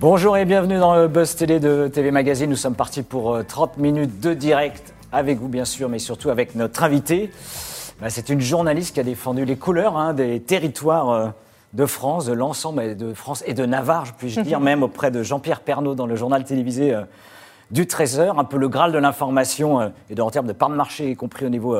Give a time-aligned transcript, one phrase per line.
[0.00, 2.48] Bonjour et bienvenue dans le Buzz Télé de TV Magazine.
[2.48, 6.30] Nous sommes partis pour 30 euh, minutes de direct avec vous bien sûr, mais surtout
[6.30, 7.30] avec notre invité.
[8.00, 11.28] Bah, c'est une journaliste qui a défendu les couleurs hein, des territoires euh,
[11.74, 15.60] de France, de l'ensemble de France et de Navarre, puis-je dire, même auprès de Jean-Pierre
[15.60, 17.02] Pernaud dans le journal télévisé euh,
[17.70, 20.76] du Trésor, un peu le Graal de l'information et de, en termes de part de
[20.76, 21.78] marché, y compris au niveau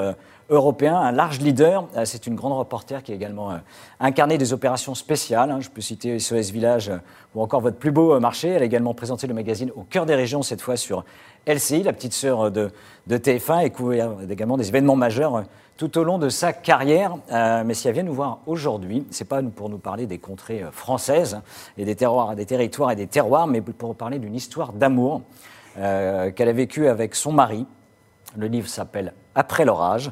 [0.51, 1.87] européen, un large leader.
[1.97, 3.57] Euh, c'est une grande reporter qui a également euh,
[4.01, 5.51] incarné des opérations spéciales.
[5.51, 5.61] Hein.
[5.61, 6.99] Je peux citer SOS Village euh,
[7.35, 8.49] ou encore Votre plus beau marché.
[8.49, 11.05] Elle a également présenté le magazine Au cœur des régions, cette fois sur
[11.47, 12.71] LCI, la petite sœur de,
[13.09, 15.45] TF1, et couvert également des événements majeurs
[15.77, 17.17] tout au long de sa carrière.
[17.31, 21.41] mais si elle vient nous voir aujourd'hui, c'est pas pour nous parler des contrées françaises
[21.79, 25.23] et des, territoires et des terroirs, mais pour parler d'une histoire d'amour
[25.77, 27.67] qu'elle a vécue avec son mari.
[28.37, 30.11] Le livre s'appelle Après l'orage.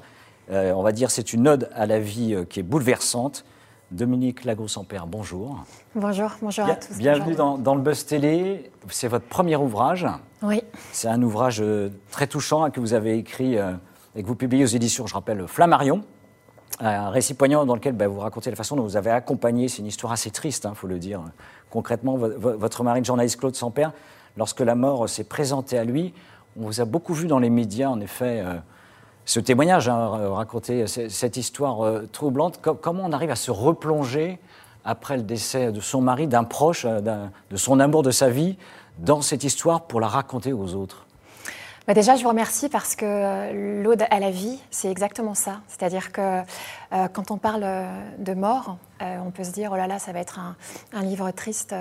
[0.51, 3.45] Euh, on va dire c'est une ode à la vie euh, qui est bouleversante.
[3.91, 5.65] Dominique Lagros-Ampère, bonjour.
[5.95, 6.98] Bonjour, bonjour à tous.
[6.98, 8.70] Bienvenue dans, le Buzz Télé.
[8.91, 10.06] C'est votre premier ouvrage.
[10.42, 10.62] Oui.
[10.92, 14.64] C'est un ouvrage euh, très touchant hein, que vous avez écrit et que vous publiez
[14.64, 16.03] aux éditions, je rappelle, Flammarion.
[16.80, 19.78] Un récit poignant dans lequel bah, vous racontez la façon dont vous avez accompagné, c'est
[19.78, 21.23] une histoire assez triste, il hein, faut le dire.
[21.70, 23.92] Concrètement, votre mari, le journaliste Claude Sampère,
[24.36, 26.12] lorsque la mort s'est présentée à lui,
[26.58, 28.45] on vous a beaucoup vu dans les médias, en effet,
[29.29, 32.61] ce témoignage, hein, raconter cette histoire euh, troublante.
[32.62, 34.39] comment on arrive à se replonger
[34.87, 38.57] après le décès de son mari, d'un proche, euh, de son amour de sa vie,
[38.97, 41.05] dans cette histoire pour la raconter aux autres?
[41.87, 45.61] Bah déjà, je vous remercie parce que euh, l'ode à la vie, c'est exactement ça.
[45.69, 46.41] C'est-à-dire que
[47.13, 47.67] quand on parle
[48.19, 50.41] de mort, on peut se dire, oh là là, ça va être
[50.95, 51.75] un livre triste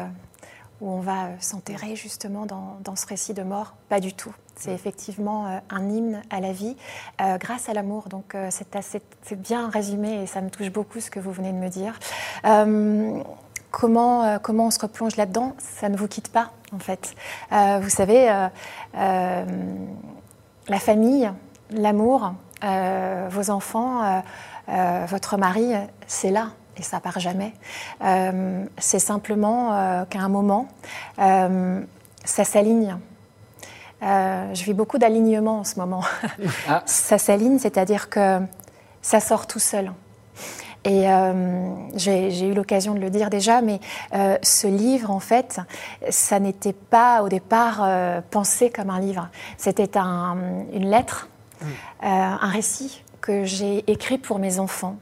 [0.82, 3.76] où on va s'enterrer justement dans, dans, ce récit de mort.
[3.90, 4.34] Pas du tout.
[4.58, 6.76] C'est effectivement euh, un hymne à la vie
[7.22, 8.10] euh, grâce à l'amour.
[8.10, 11.58] Donc euh, c'est bien résumé et ça me touche beaucoup ce que vous venez de
[11.58, 12.00] me dire.
[13.72, 15.54] comment, comment on se replonge là-dedans?
[15.60, 17.14] Ça ne vous quitte pas en fait.
[17.52, 18.26] vous savez,
[18.94, 19.46] la
[20.80, 21.32] famille,
[21.72, 22.34] l'amour,
[23.30, 24.24] vos enfants,
[24.68, 25.74] votre mari,
[26.08, 27.54] c'est là et ça part jamais.
[28.78, 30.68] c'est simplement qu'à un moment,
[31.18, 32.98] ça s'aligne.
[34.04, 36.04] Euh, je vis beaucoup d'alignement en ce moment.
[36.68, 36.84] Ah.
[36.86, 38.40] ça s'aligne, c'est-à-dire que
[39.02, 39.92] ça sort tout seul.
[40.84, 43.80] Et euh, j'ai eu l'occasion de le dire déjà, mais
[44.14, 45.60] euh, ce livre, en fait,
[46.10, 47.88] ça n'était pas au départ
[48.30, 49.30] pensé comme un livre.
[49.58, 51.28] C'était une lettre,
[51.62, 51.66] mm.
[52.04, 54.98] un récit que j'ai écrit pour mes enfants.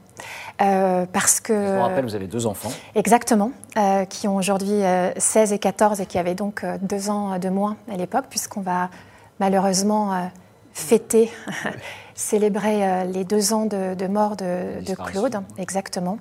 [0.62, 1.52] Euh, parce que...
[1.52, 2.72] Je vous rappelle, vous avez deux enfants.
[2.94, 4.80] Exactement, euh, qui ont aujourd'hui
[5.16, 8.62] 16 euh, et 14 et qui avaient donc deux ans de moins à l'époque, puisqu'on
[8.62, 8.90] va
[9.38, 10.30] malheureusement
[10.72, 11.30] fêter,
[12.14, 15.40] célébrer les deux ans de, mort de, de, Claude.
[15.58, 16.18] Exactement.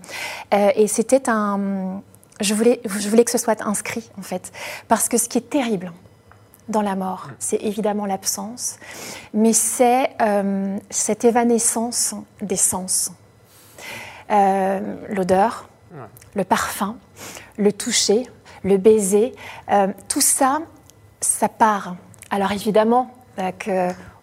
[0.51, 2.01] et c'était un...
[2.41, 4.51] Je voulais, je voulais que ce soit inscrit, en fait,
[4.89, 5.93] parce que ce qui est terrible,
[6.69, 7.29] dans la mort.
[7.39, 8.77] C'est évidemment l'absence,
[9.33, 10.09] mais c'est
[10.89, 13.11] cette évanescence des sens.
[14.31, 15.69] Euh, l'odeur,
[16.33, 16.97] le parfum,
[17.57, 18.27] le toucher,
[18.63, 19.33] le baiser,
[19.71, 20.59] euh, tout ça,
[21.21, 21.95] ça part.
[22.31, 23.51] Alors évidemment euh,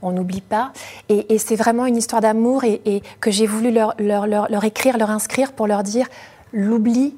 [0.01, 0.73] qu'on n'oublie pas,
[1.09, 5.53] et, c'est vraiment une histoire d'amour et, que j'ai voulu leur, leur, écrire, leur inscrire
[5.53, 6.09] pour leur dire
[6.53, 7.17] l'oubli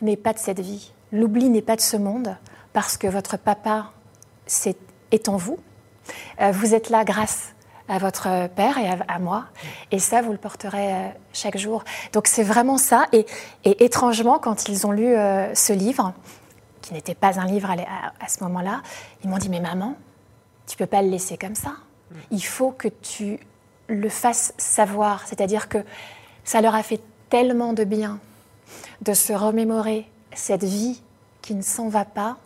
[0.00, 2.36] n'est pas de cette vie, l'oubli n'est pas de ce monde,
[2.72, 3.92] parce que votre papa
[4.46, 4.78] est,
[5.10, 5.58] est en vous.
[6.52, 7.54] vous êtes là grâce
[7.88, 9.46] à votre père et à, moi.
[9.90, 11.84] Et ça, vous le porterez euh, chaque jour.
[12.12, 13.06] Donc c'est vraiment ça.
[13.12, 13.26] Et,
[13.64, 16.12] étrangement, quand ils ont lu euh, ce livre,
[16.82, 18.82] qui n'était pas un livre à, ce moment-là,
[19.24, 19.96] ils m'ont dit, mais maman,
[20.66, 21.72] tu peux pas le laisser comme ça.
[22.30, 23.40] Il faut que tu
[23.88, 25.26] le fasses savoir.
[25.26, 25.78] C'est-à-dire que
[26.44, 28.20] ça leur a fait tellement de bien
[29.02, 31.02] de se remémorer cette vie
[31.42, 32.36] qui ne s'en va pas,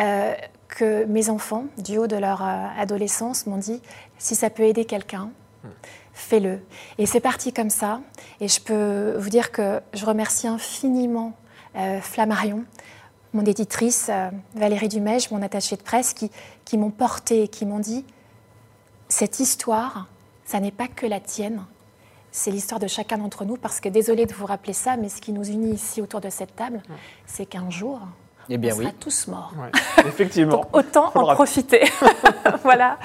[0.00, 0.34] euh,
[0.68, 3.80] que mes enfants, du haut de leur adolescence, m'ont dit
[4.18, 5.30] si ça peut aider quelqu'un,
[6.12, 6.60] fais-le.
[6.98, 8.00] Et c'est parti comme ça.
[8.40, 11.34] Et je peux vous dire que je remercie infiniment
[11.76, 12.64] euh, Flammarion,
[13.32, 16.30] mon éditrice, euh, Valérie Dumège, mon attachée de presse, qui,
[16.64, 18.04] qui m'ont porté qui m'ont dit
[19.08, 20.08] cette histoire,
[20.44, 21.64] ça n'est pas que la tienne,
[22.32, 25.20] c'est l'histoire de chacun d'entre nous, parce que désolé de vous rappeler ça, mais ce
[25.20, 26.82] qui nous unit ici autour de cette table,
[27.24, 28.00] c'est qu'un jour,
[28.48, 29.52] eh bien, on sera tous morts.
[30.06, 30.56] effectivement.
[30.56, 31.82] donc, autant en profiter.
[32.62, 32.98] voilà.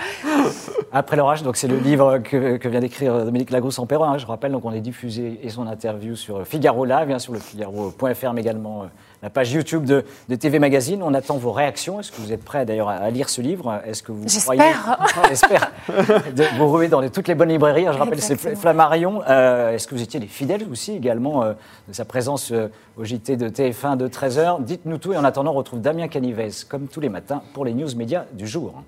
[0.91, 4.05] Après l'orage, donc c'est le livre que, vient d'écrire Dominique Lagros en Perron.
[4.05, 7.33] Hein, je rappelle, donc on est diffusé et son interview sur Figaro Live, bien sur
[7.33, 8.85] le Figaro.fr, mais également euh,
[9.21, 10.03] la page YouTube de,
[10.35, 11.03] TV Magazine.
[11.03, 11.99] On attend vos réactions.
[11.99, 13.81] Est-ce que vous êtes prêts d'ailleurs à, lire ce livre?
[13.85, 14.61] Est-ce que vous croyez
[15.29, 15.71] J'espère.
[16.57, 17.85] vous roulez dans toutes les bonnes librairies.
[17.85, 19.21] Je rappelle, c'est Flammarion.
[19.27, 21.53] Euh, est-ce que vous étiez des fidèles aussi également euh,
[21.87, 22.51] de sa présence
[22.97, 26.49] au JT de TF1 de 13h Dites-nous tout et on attendant, on retrouve Damien Canivez,
[26.67, 28.83] comme tous les matins, pour les news médias du jour.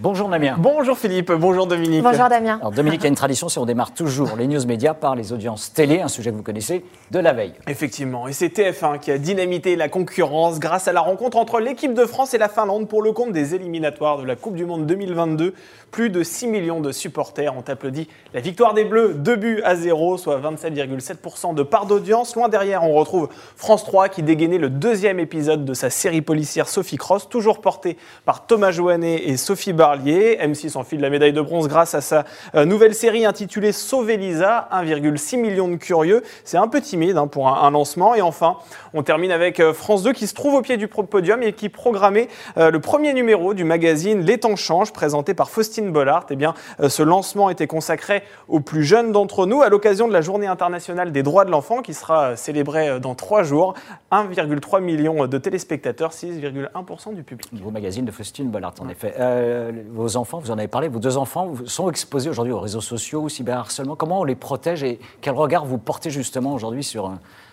[0.00, 0.54] Bonjour Damien.
[0.56, 2.04] Bonjour Philippe, bonjour Dominique.
[2.04, 2.58] Bonjour Damien.
[2.60, 5.16] Alors Dominique, il y a une tradition, c'est on démarre toujours les news médias par
[5.16, 7.54] les audiences télé, un sujet que vous connaissez, de la veille.
[7.66, 11.94] Effectivement, et c'est TF1 qui a dynamité la concurrence grâce à la rencontre entre l'équipe
[11.94, 14.86] de France et la Finlande pour le compte des éliminatoires de la Coupe du Monde
[14.86, 15.52] 2022.
[15.90, 19.74] Plus de 6 millions de supporters ont applaudi la victoire des Bleus, 2 buts à
[19.74, 22.36] 0, soit 27,7% de part d'audience.
[22.36, 26.68] Loin derrière, on retrouve France 3 qui dégainait le deuxième épisode de sa série policière
[26.68, 30.36] Sophie Cross, toujours portée par Thomas Joannet et Sophie Barlier.
[30.42, 32.24] M6 enfile la médaille de bronze grâce à sa
[32.54, 36.22] euh, nouvelle série intitulée Sauver Lisa, 1,6 million de curieux.
[36.44, 38.14] C'est un peu timide hein, pour un, un lancement.
[38.14, 38.58] Et enfin,
[38.92, 41.70] on termine avec euh, France 2 qui se trouve au pied du podium et qui
[41.70, 46.26] programmait euh, le premier numéro du magazine Les temps changent, présenté par Faustine Bollard.
[46.28, 50.12] Eh bien, euh, ce lancement était consacré aux plus jeunes d'entre nous à l'occasion de
[50.12, 53.72] la Journée internationale des droits de l'enfant qui sera célébrée dans trois jours.
[54.12, 57.50] 1,3 million de téléspectateurs, 6,1% du public.
[57.54, 59.14] Nouveau magazine de Faustine Bollard, en effet.
[59.18, 62.80] Euh, vos enfants, vous en avez parlé, vos deux enfants sont exposés aujourd'hui aux réseaux
[62.80, 63.96] sociaux, au cyberharcèlement.
[63.96, 67.10] Comment on les protège et quel regard vous portez justement aujourd'hui sur euh,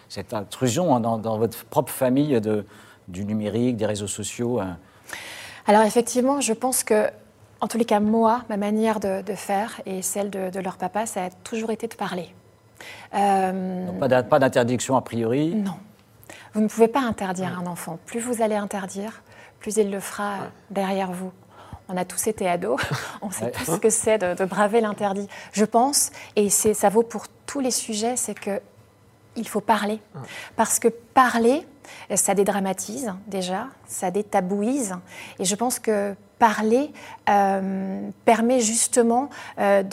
[0.09, 2.65] cette intrusion hein, dans, dans votre propre famille de,
[3.07, 4.65] du numérique, des réseaux sociaux euh?
[5.67, 7.09] Alors effectivement, je pense que,
[7.61, 10.77] en tous les cas, moi, ma manière de, de faire et celle de, de leur
[10.77, 12.29] papa, ça a toujours été de parler.
[13.15, 15.55] Euh, Donc, Pas d'in- pas d'interdiction a priori?
[15.55, 15.73] non.
[16.53, 17.99] Vous ne pouvez pas interdire un enfant.
[18.05, 19.21] Plus vous allez interdire,
[19.59, 20.35] plus il le fera
[20.69, 21.31] derrière vous.
[21.89, 22.81] On a tous été ados,
[23.21, 23.51] on sait Ouais.
[23.51, 25.27] tous ce que c'est de, de braver l'interdit.
[25.53, 28.59] Je pense, et ça vaut pour tous les sujets, c'est que
[29.37, 29.99] il faut parler.
[30.55, 31.67] Parce que parler,
[32.15, 34.95] ça dédramatise déjà, ça détabouise.
[35.39, 36.93] Et je pense que parler
[37.29, 39.29] euh, permet justement
[39.59, 39.83] euh,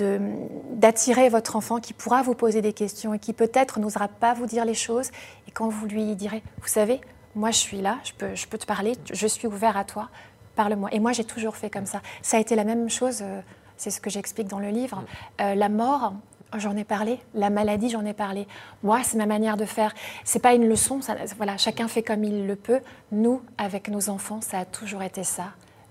[0.74, 4.46] d'attirer votre enfant qui pourra vous poser des questions et qui peut-être n'osera pas vous
[4.46, 5.10] dire les choses.
[5.48, 7.00] Et quand vous lui direz, vous savez,
[7.34, 10.08] moi je suis là, je peux, je peux te parler, je suis ouvert à toi,
[10.54, 10.88] parle-moi.
[10.92, 12.00] Et moi j'ai toujours fait comme ça.
[12.22, 13.40] Ça a été la même chose, euh,
[13.76, 15.02] c'est ce que j'explique dans le livre.
[15.40, 16.14] Euh, la mort,
[16.58, 18.46] J'en ai parlé, la maladie, j'en ai parlé.
[18.82, 19.94] Moi, c'est ma manière de faire.
[20.22, 22.80] C'est pas une leçon, ça- voilà, chacun fait comme il le peut.
[23.10, 25.44] Nous, avec nos enfants, ça a toujours été ça,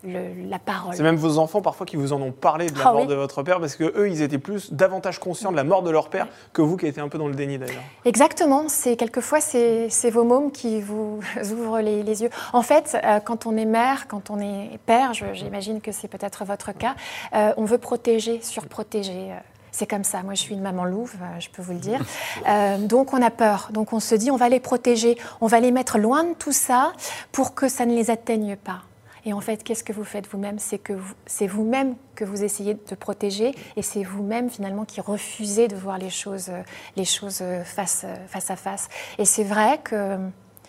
[0.04, 0.96] le- la parole.
[0.96, 3.08] C'est même vos enfants parfois qui vous en ont parlé de la Ah mort oui.
[3.08, 5.90] de votre père parce que eux ils étaient plus davantage conscients de la mort de
[5.92, 7.84] leur père que vous qui étiez un peu dans le déni d'ailleurs.
[8.06, 11.20] Exactement, c'est quelquefois c'est vos mômes qui vous
[11.54, 12.30] ouvrent les, les yeux.
[12.54, 16.46] En fait, euh, quand on est mère, quand on est père, j'imagine que c'est peut-être
[16.46, 16.96] votre cas,
[17.36, 19.32] euh, on veut protéger, surprotéger.
[19.32, 19.36] euh,
[19.74, 20.22] C'est comme ça.
[20.24, 22.02] Moi, je suis une maman louve, je peux vous le dire.
[22.50, 23.70] Euh, donc, on a peur.
[23.72, 26.52] Donc, on se dit, on va les protéger, on va les mettre loin de tout
[26.52, 26.92] ça
[27.32, 28.80] pour que ça ne les atteigne pas.
[29.26, 30.58] Et en fait, qu'est-ce que vous faites vous-même?
[30.60, 35.00] C'est que vous- c'est vous-même que vous essayez de protéger et c'est vous-même finalement qui
[35.02, 36.64] refusez de voir les choses, euh,
[36.96, 38.90] les choses euh, face, euh, face à face.
[39.20, 40.18] Et c'est vrai que,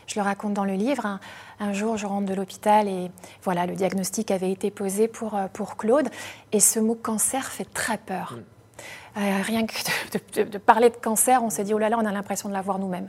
[0.07, 1.21] je le raconte dans le livre, un,
[1.61, 3.11] un jour je rentre de l'hôpital et
[3.43, 6.09] voilà, le diagnostic avait été posé pour, pour Claude
[6.53, 8.37] et ce mot cancer fait très peur.
[9.17, 9.75] Euh, rien que
[10.13, 12.49] de, de- de parler de cancer, on s'est dit, oh là là, on a l'impression
[12.49, 13.09] de l'avoir nous-mêmes.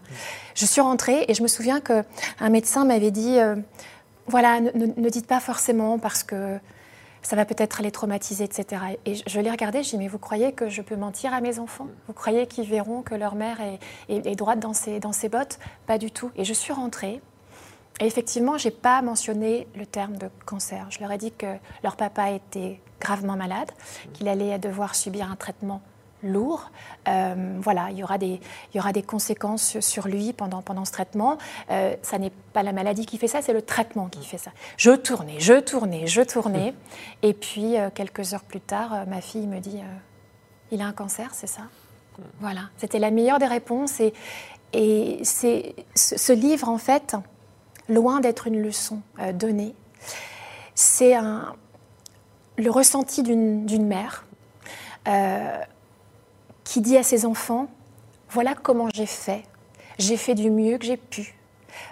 [0.53, 2.03] Je suis rentrée et je me souviens qu'un
[2.49, 3.55] médecin m'avait dit, euh,
[4.27, 6.57] voilà, ne, dites pas forcément parce que
[7.21, 8.81] ça va peut-être les traumatiser, etc.
[9.05, 11.41] Et je, je l'ai regardé, je dis, mais vous croyez que je peux mentir à
[11.41, 11.87] mes enfants?
[12.07, 13.59] Vous croyez qu'ils verront que leur mère
[14.09, 15.59] est droite dans ses, dans ses bottes?
[15.85, 16.31] Pas du tout.
[16.35, 17.21] Et je suis rentrée.
[17.99, 20.87] Et effectivement, je n'ai pas mentionné le terme de cancer.
[20.89, 23.71] Je leur ai dit que leur papa était gravement malade,
[24.13, 25.81] qu'il allait devoir subir un traitement
[26.23, 26.71] lourd.
[27.07, 28.39] Euh, voilà, il y aura des,
[28.73, 31.37] il y aura des conséquences sur lui pendant, pendant ce traitement.
[31.69, 34.51] Euh, ça n'est pas la maladie qui fait ça, c'est le traitement qui fait ça.
[34.77, 36.73] Je tournais, je tournais, je tournais.
[37.21, 39.81] Et puis, euh, quelques heures plus tard, euh, ma fille me dit,
[40.71, 41.63] il a un cancer, c'est ça?
[42.39, 43.99] Voilà, c'était la meilleure des réponses.
[43.99, 44.13] Et,
[44.73, 47.15] et c'est, ce, ce livre, en fait,
[47.89, 49.01] loin d'être une leçon
[49.33, 49.75] donnée,
[50.75, 51.55] c'est un,
[52.57, 54.25] le ressenti d'une, d'une mère
[55.07, 55.59] euh,
[56.63, 57.67] qui dit à ses enfants,
[58.29, 59.43] voilà comment j'ai fait,
[59.99, 61.35] j'ai fait du mieux que j'ai pu.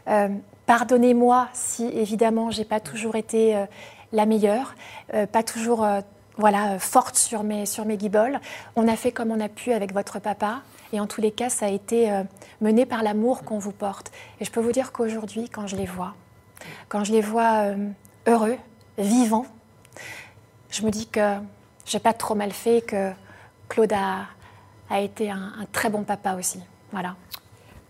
[0.07, 0.29] Euh,
[0.65, 3.65] Pardonnez-moi si évidemment j'ai pas toujours été euh,
[4.13, 4.75] la meilleure,
[5.13, 5.85] euh, pas toujours
[6.37, 8.39] voilà forte sur mes sur mes guibolles.
[8.75, 10.61] On a fait comme on a pu avec votre papa
[10.93, 12.09] et en tous les cas ça a été
[12.61, 14.11] mené par l'amour qu'on vous porte.
[14.39, 16.13] Et je peux vous dire qu'aujourd'hui quand je les vois,
[16.87, 17.65] quand je les vois
[18.27, 18.57] heureux,
[18.97, 19.47] vivants,
[20.69, 21.35] je me dis que
[21.85, 23.11] j'ai pas trop mal fait, que
[23.67, 24.27] Claude a,
[24.91, 26.59] a été un, un très bon papa aussi.
[26.91, 27.15] Voilà.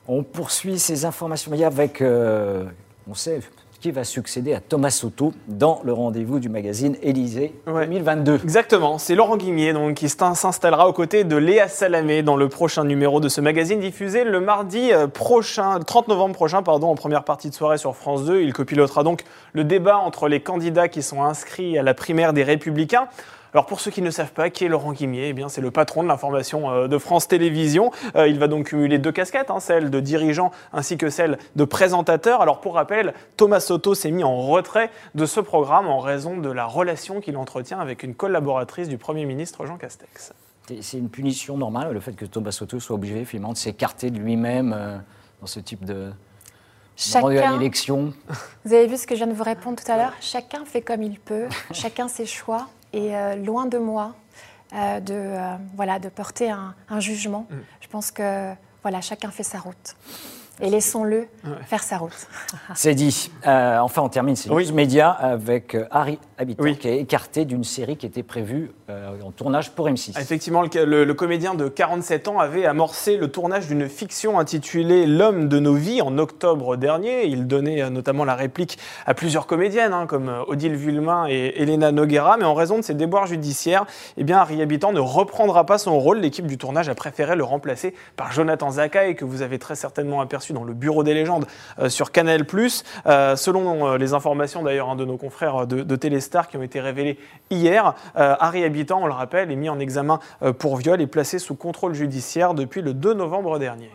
[0.08, 2.66] On poursuit ces informations avec, euh,
[3.10, 3.40] on sait,
[3.80, 7.86] qui va succéder à Thomas Soto dans le rendez-vous du magazine Élysée Ouais.
[7.88, 8.40] 2022.
[8.44, 12.48] Exactement, c'est Laurent Guimier donc, qui s'in- s'installera aux côtés de Léa Salamé dans le
[12.48, 16.90] prochain numéro de ce magazine diffusé le mardi euh, prochain, le 30 novembre prochain, pardon,
[16.92, 18.42] en première partie de soirée sur France 2.
[18.42, 22.44] Il copilotera donc le débat entre les candidats qui sont inscrits à la primaire des
[22.44, 23.08] Républicains.
[23.54, 25.72] Alors pour ceux qui ne savent pas qui est Laurent Guimier, eh bien c'est le
[25.72, 27.92] patron de l'information euh, de France Télévisions.
[28.16, 31.64] Euh, il va donc cumuler deux casquettes, hein, celle de dirigeant ainsi que celle de
[31.66, 32.42] présentateur.
[32.42, 36.50] Alors pour rappel, Thomas Soto s'est mis en retrait de ce programme en raison de
[36.50, 40.34] la relation qu'il entretient avec une collaboratrice du Premier ministre Jean Castex.
[40.82, 44.18] C'est- une punition normale, le fait que Thomas Soto soit obligé finalement de s'écarter de
[44.20, 44.98] lui-même euh,
[45.42, 46.12] dans ce type de
[46.96, 47.22] Chacun,
[48.64, 50.14] vous avez vu ce que je viens de vous répondre tout à l'heure?
[50.22, 52.68] Chacun fait comme il peut, chacun ses choix.
[52.94, 54.16] Et euh, loin de moi
[54.74, 57.48] euh, de, euh, voilà, de porter un, un jugement.
[57.50, 57.56] Mm.
[57.82, 59.96] Je pense que voilà, chacun fait sa route.
[60.62, 61.28] Et laissons-le
[61.66, 62.28] faire sa route.
[62.76, 63.32] C'est dit.
[63.48, 64.68] Euh, enfin, on termine ces Oui.
[64.68, 66.78] news médias avec euh, Harry Habitant, Oui.
[66.78, 70.20] qui est écarté d'une série qui était prévue euh, en tournage pour M6.
[70.20, 75.08] Effectivement, le, le- le comédien de 47 ans avait amorcé le tournage d'une fiction intitulée
[75.08, 77.26] L'homme de nos vies en octobre dernier.
[77.26, 78.78] Il donnait notamment la réplique
[79.08, 82.38] à plusieurs comédiennes, hein, comme Odile Vuillemin et Elena Noguera.
[82.38, 83.86] Mais en raison de ses déboires judiciaires,
[84.18, 86.20] eh bien, Harry Habitant ne reprendra pas son rôle.
[86.20, 90.22] L'équipe du tournage a préféré le remplacer par Jonathan Zakaï, que vous avez très certainement
[90.22, 91.46] aperçu dans le Bureau des légendes
[91.80, 92.46] euh, sur Canal+.
[93.06, 96.64] Euh, selon euh, les informations d'ailleurs hein, de nos confrères de, de Téléstar qui ont
[96.64, 97.18] été révélées
[97.50, 100.20] hier, Harry Habitant, on le rappelle, est mis en examen
[100.60, 103.90] pour viol et placé sous contrôle judiciaire depuis le 2 novembre dernier.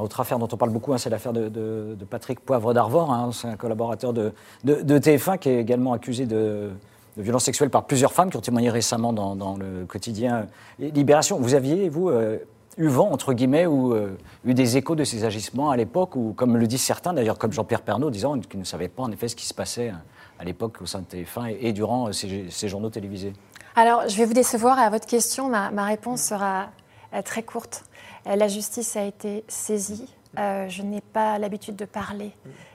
[0.00, 3.12] Autre affaire dont on parle beaucoup, hein, c'est l'affaire de, Patrick Poivre d'Arvor.
[3.12, 3.30] hein.
[3.32, 4.32] c'est un collaborateur de,
[4.64, 6.70] de- de TF1 qui est également accusé de,
[7.16, 10.46] violences sexuelles par plusieurs femmes qui ont témoigné récemment dans, le quotidien
[10.78, 11.38] Libération.
[11.38, 12.10] Vous aviez, vous,
[12.78, 16.32] eu vent, entre guillemets, ou euh, eu des échos de ces agissements à l'époque, ou
[16.32, 19.28] comme le disent certains, d'ailleurs, comme Jean-Pierre Pernaud, disant qu'ils ne savaient pas en effet
[19.28, 22.68] ce qui se passait euh, à l'époque au sein de TF1 et, durant euh, ces,
[22.68, 23.32] journaux télévisés
[23.76, 25.48] Alors, je vais vous décevoir à votre question.
[25.48, 26.70] Ma, réponse sera
[27.24, 27.84] très courte.
[28.24, 30.08] La justice a été saisie.
[30.36, 32.32] Je n'ai pas l'habitude de parler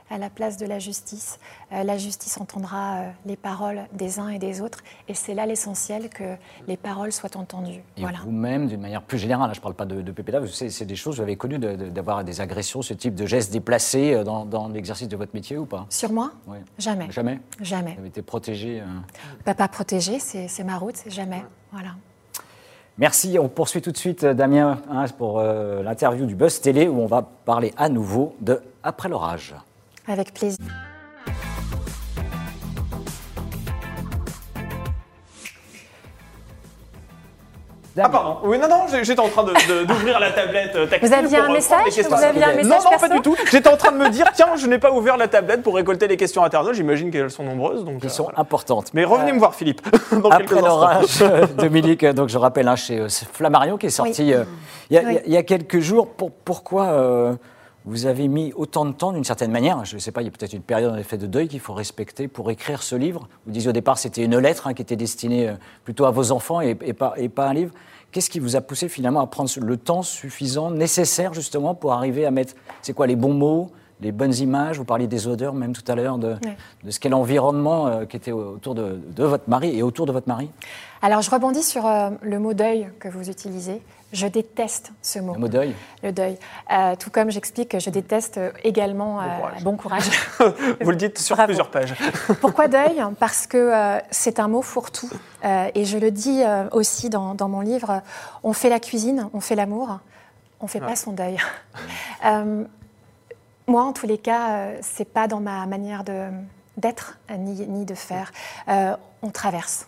[0.09, 1.39] à la place de la justice.
[1.73, 4.79] Euh, la justice entendra euh, les paroles des uns et des autres.
[5.07, 6.35] Et c'est là l'essentiel que
[6.67, 7.81] les paroles soient entendues.
[7.97, 8.19] Et voilà.
[8.23, 10.95] vous-même, d'une manière plus générale, hein, je ne parle pas de, de PPDA, c'est des
[10.95, 14.23] choses, vous avez connu de- de- d'avoir des agressions, ce type de gestes déplacés euh,
[14.23, 15.85] dans, dans l'exercice de votre métier ou pas?
[15.89, 16.31] Sur moi?
[16.47, 16.59] Ouais.
[16.77, 17.11] Jamais.
[17.11, 17.39] Jamais?
[17.61, 17.93] Jamais.
[17.93, 18.81] Vous avez été protégé.
[18.81, 18.85] euh.
[19.45, 21.43] Bah, pas protégé, c'est ma route, c'est jamais.
[21.71, 21.89] Voilà.
[22.97, 23.37] Merci.
[23.39, 27.21] On poursuit tout de suite, Damien, hein, pour l'interview du Buzz Télé, où on va
[27.21, 29.53] parler à nouveau de Après l'orage.
[30.07, 30.65] Avec plaisir.
[37.99, 41.09] Ah pardon, oui non non, j'étais en train de- de- d'ouvrir la tablette euh, tactile
[41.09, 42.15] Vous aviez pour, un euh, message les questions.
[42.15, 44.09] Vous aviez un Non message non pas perso du tout, j'étais en train de me
[44.09, 47.31] dire tiens je n'ai pas ouvert la tablette pour récolter les questions internautes, j'imagine qu'elles
[47.31, 48.39] sont nombreuses donc Qui euh, sont voilà.
[48.39, 48.93] importantes.
[48.93, 52.75] Mais revenez me voir Philippe dans Après l'orage, euh, Dominique, euh, donc je rappelle, hein,
[52.75, 54.43] chez euh, Flammarion, qui est sorti euh,
[54.91, 55.07] il y, a- Oui.
[55.09, 56.07] il y a- il y a quelques jours.
[56.13, 57.33] Pour- pourquoi euh,
[57.87, 60.27] vous avez mis autant de temps, d'une certaine manière Je ne sais pas, il y
[60.27, 63.29] a peut-être une période en effet de deuil qu'il faut respecter pour écrire ce livre.
[63.45, 65.53] Vous disiez au départ c'était une lettre hein, qui était destinée euh,
[65.85, 67.71] plutôt à vos enfants et, pas, et pas un livre.
[68.11, 72.25] Qu'est-ce qui vous a poussé finalement à prendre le temps suffisant, nécessaire justement pour arriver
[72.25, 75.73] à mettre, c'est quoi, les bons mots les bonnes images, vous parliez des odeurs même
[75.73, 76.57] tout à l'heure, de, Ouais.
[76.83, 80.11] de ce qu'est l'environnement euh, qui était autour de, de votre mari et autour de
[80.11, 80.49] votre mari.
[81.01, 83.81] Alors, je rebondis sur euh, le mot deuil que vous utilisez.
[84.13, 85.33] Je déteste ce mot.
[85.33, 85.73] Le mot deuil.
[86.01, 86.37] Le deuil.
[86.71, 89.63] Euh, tout comme j'explique que je déteste également courage.
[89.63, 90.09] bon courage.
[90.81, 91.47] Vous le dites sur Bravo.
[91.49, 91.93] plusieurs pages.
[92.41, 93.03] Pourquoi deuil?
[93.19, 95.09] Parce que euh, c'est un mot fourre-tout.
[95.43, 98.01] Euh, et je le dis euh, aussi dans, dans mon livre,
[98.43, 99.99] on fait la cuisine, on fait l'amour,
[100.61, 101.37] on ne fait pas son deuil.
[103.69, 107.95] Moi, en tous les cas, euh, c'est pas dans ma manière d'être euh, ni, de
[107.95, 108.31] faire.
[108.69, 109.87] Euh, on traverse.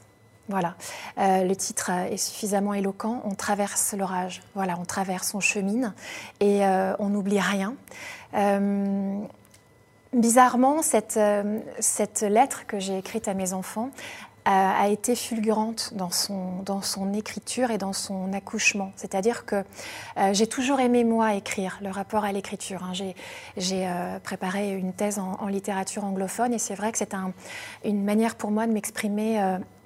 [0.49, 0.75] Voilà.
[1.17, 3.21] Le titre est suffisamment éloquent.
[3.23, 4.41] On traverse l'orage.
[4.55, 5.93] Voilà, on traverse, on chemine
[6.39, 6.63] et
[6.97, 7.75] on n'oublie rien.
[10.11, 13.91] Bizarrement, cette lettre que j'ai écrite à mes enfants
[14.49, 18.91] euh, a été fulgurante dans son, dans son écriture et dans son accouchement.
[18.95, 19.63] C'est-à-dire que
[20.17, 22.83] euh, j'ai toujours aimé, moi, écrire, le rapport à l'écriture.
[22.83, 22.93] hein.
[22.93, 27.31] J'ai euh, préparé une thèse en, en littérature anglophone et c'est vrai que c'est un-
[27.85, 29.39] une manière pour moi de m'exprimer.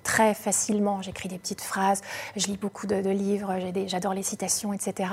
[0.04, 1.02] Très facilement.
[1.02, 2.02] J'écris des petites phrases,
[2.36, 3.54] je lis beaucoup de, de livres,
[3.88, 5.10] j'adore les citations, etc.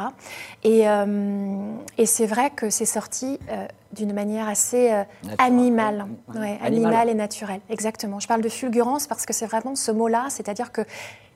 [0.64, 5.02] Et, euh, et c'est vrai que c'est sorti euh, d'une manière assez euh,
[5.38, 6.40] animale, Ouais.
[6.40, 6.66] Ouais, Animal.
[6.92, 7.60] animale et naturelle.
[7.70, 8.20] Exactement.
[8.20, 10.82] Je parle de fulgurance parce que c'est vraiment ce mot-là, c'est-à-dire que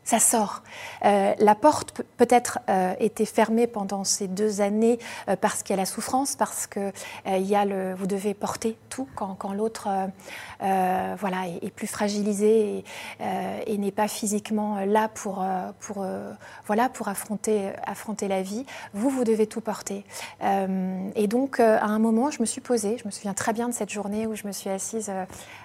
[0.05, 0.63] ça sort.
[1.05, 5.79] Euh, la porte peut-être euh, était fermée pendant ces deux années euh, parce qu'il y
[5.79, 6.93] a la souffrance, parce que
[7.27, 9.89] il y a le, vous devez porter tout quand, l'autre
[10.61, 12.85] voilà, est, plus fragilisé
[13.67, 15.45] et, n'est pas physiquement là pour,
[15.81, 16.05] pour,
[16.67, 18.67] voilà, pour affronter, affronter la vie.
[18.93, 20.05] Vous, vous devez tout porter.
[20.43, 23.75] et donc, à un moment, je me suis posée, je me souviens très bien de
[23.75, 25.11] cette journée où je me suis assise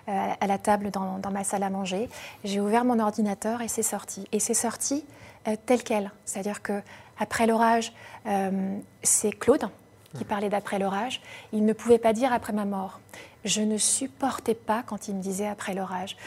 [0.07, 2.09] à la table dans ma salle à manger.
[2.43, 5.05] J'ai ouvert mon ordinateur et c'est sorti et c'est sorti
[5.47, 6.11] euh, tel quel.
[6.25, 6.81] C'est-à-dire que
[7.17, 7.93] après l'orage,
[8.25, 9.69] euh, c'est Claude
[10.17, 11.21] qui parlait d'après l'orage.
[11.53, 12.99] Il ne pouvait pas dire après ma mort.
[13.45, 16.17] Je ne supportais pas quand il me disait après l'orage,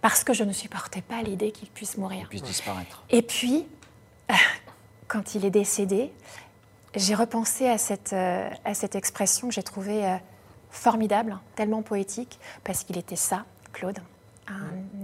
[0.00, 2.20] parce que je ne supportais pas l'idée qu'il puisse mourir.
[2.22, 3.02] Il puisse disparaître.
[3.10, 3.66] Et puis,
[5.08, 6.12] quand il est décédé,
[6.94, 10.18] j'ai repensé à cette, euh, à cette expression que j'ai trouvée
[10.70, 13.98] formidable, tellement poétique, parce qu'il était ça, Claude,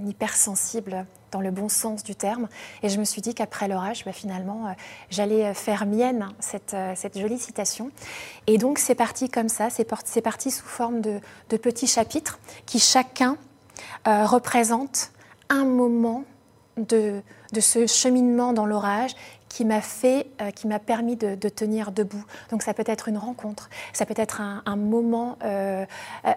[0.07, 2.49] hypersensible dans le bon sens du terme.
[2.83, 4.71] Et je me suis dit qu'après l'orage, bah, finalement, euh,
[5.11, 7.91] j'allais faire mienne cette, euh, cette, jolie citation.
[8.47, 9.85] Et donc, c'est parti comme ça, c'est
[10.23, 11.21] parti sous forme de,
[11.57, 13.37] petits chapitres qui chacun
[14.07, 15.13] euh, représente
[15.49, 16.25] un moment
[16.77, 17.23] de,
[17.53, 19.13] de ce cheminement dans l'orage
[19.53, 22.25] qui m'a fait, euh, qui m'a permis de, tenir debout.
[22.51, 25.85] Donc ça peut être une rencontre, ça peut être un, moment euh,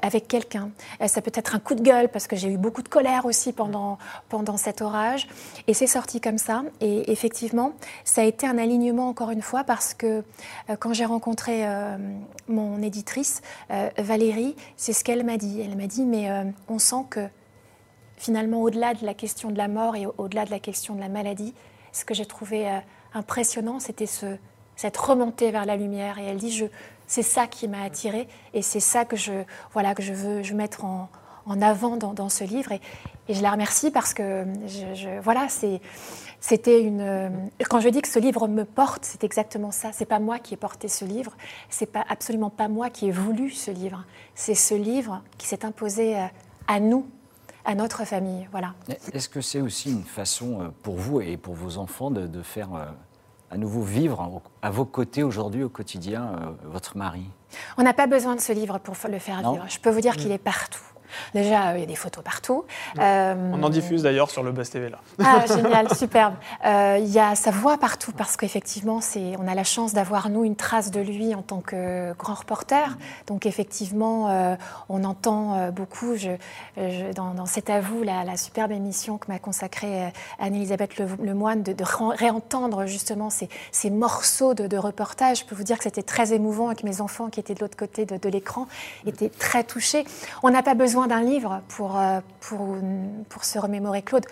[0.01, 2.81] avec quelqu'un, euh, ça peut être un coup de gueule parce que j'ai eu beaucoup
[2.81, 5.29] de colère aussi pendant, pendant cet orage.
[5.67, 6.63] Et c'est sorti comme ça.
[6.81, 7.71] Et effectivement,
[8.03, 10.21] ça a été un alignement encore une fois parce que
[10.79, 11.65] quand j'ai rencontré
[12.49, 13.41] mon éditrice,
[13.97, 15.61] Valérie, c'est ce qu'elle m'a dit.
[15.61, 16.29] Elle m'a dit, mais
[16.67, 17.27] on sent que
[18.17, 21.09] finalement, au-delà de la question de la mort et au-delà de la question de la
[21.09, 21.53] maladie,
[21.93, 22.81] ce que j'ai trouvé
[23.15, 24.37] impressionnant, c'était ce,
[24.75, 26.19] cette remontée vers la lumière.
[26.19, 26.63] Et elle dit,
[27.07, 31.09] c'est ça qui m'a attirée et c'est ça que je, veux mettre en,
[31.61, 32.71] avant dans, ce livre.
[32.71, 32.81] Et,
[33.27, 34.45] je la remercie parce que,
[35.21, 35.47] voilà,
[36.39, 37.49] c'était une.
[37.69, 39.91] Quand je dis que ce livre me porte, c'est exactement ça.
[39.93, 41.35] C'est pas moi qui ai porté ce livre.
[41.69, 44.05] C'est pas absolument pas moi qui ai voulu ce livre.
[44.35, 46.25] C'est ce livre qui s'est imposé euh,
[46.67, 47.07] à nous
[47.65, 48.47] à notre famille.
[48.51, 48.73] Voilà.
[49.11, 52.73] Est-ce que c'est aussi une façon euh, pour vous et pour vos enfants de, faire
[52.75, 52.85] euh,
[53.51, 57.25] à nouveau vivre à vos côtés aujourd'hui au quotidien euh, votre mari?
[57.77, 59.65] On n'a pas besoin de ce livre pour le faire vivre.
[59.67, 60.81] Je peux vous dire qu'il est partout.
[61.33, 62.65] Déjà, euh, il y a des photos partout.
[62.99, 64.99] Euh, on en diffuse d'ailleurs sur le Buzz TV là.
[65.23, 66.35] Ah, génial, superbe.
[66.65, 68.99] Euh, il y a sa voix partout parce qu'effectivement,
[69.39, 72.97] on a la chance d'avoir, nous, une trace de lui en tant que grand reporter.
[73.27, 74.57] Donc, effectivement,
[74.89, 76.15] on entend beaucoup,
[77.15, 81.83] dans, cet à vous, la, superbe émission que m'a consacrée Anne-Elisabeth Lemoine, de, de,
[82.17, 85.39] réentendre justement ces, morceaux de, de, reportage.
[85.39, 87.77] Je peux vous dire que c'était très émouvant avec mes enfants qui étaient de l'autre
[87.77, 88.67] côté de, de l'écran,
[89.05, 90.05] étaient très touchés.
[90.43, 92.19] On n'a pas besoin d'un livre pour, euh,
[93.29, 94.25] pour se remémorer Claude.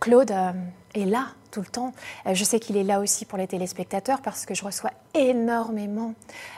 [0.00, 0.52] Claude euh,
[0.94, 1.94] est là tout le temps.
[2.26, 6.12] Euh, je sais qu'il est là aussi pour les téléspectateurs parce que je reçois énormément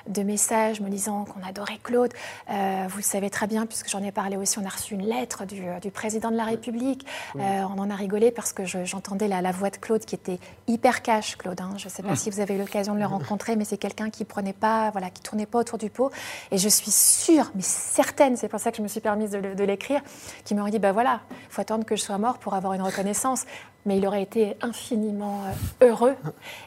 [0.08, 2.12] de messages me disant qu'on adorait Claude.
[2.50, 5.06] Euh, vous le savez très bien, puisque j'en ai parlé aussi, on a reçu une
[5.06, 7.06] lettre du, du président de la République.
[7.36, 10.40] Euh, on en a rigolé parce que j'entendais la, la, voix de Claude qui était
[10.66, 11.60] hyper cash, Claude.
[11.60, 11.74] Hein.
[11.76, 14.10] Je ne sais pas si vous avez eu l'occasion de le rencontrer, mais c'est quelqu'un
[14.10, 16.10] qui prenait pas, voilà, qui tournait pas autour du pot.
[16.50, 19.64] Et je suis sûre, mais certaine, c'est pour ça que je me suis permise de,
[19.64, 20.00] l'écrire,
[20.44, 22.82] qui m'aurait dit, ben voilà, il faut attendre que je sois mort pour avoir une
[22.82, 23.44] reconnaissance.
[23.88, 25.44] Mais il aurait été infiniment
[25.80, 26.14] heureux.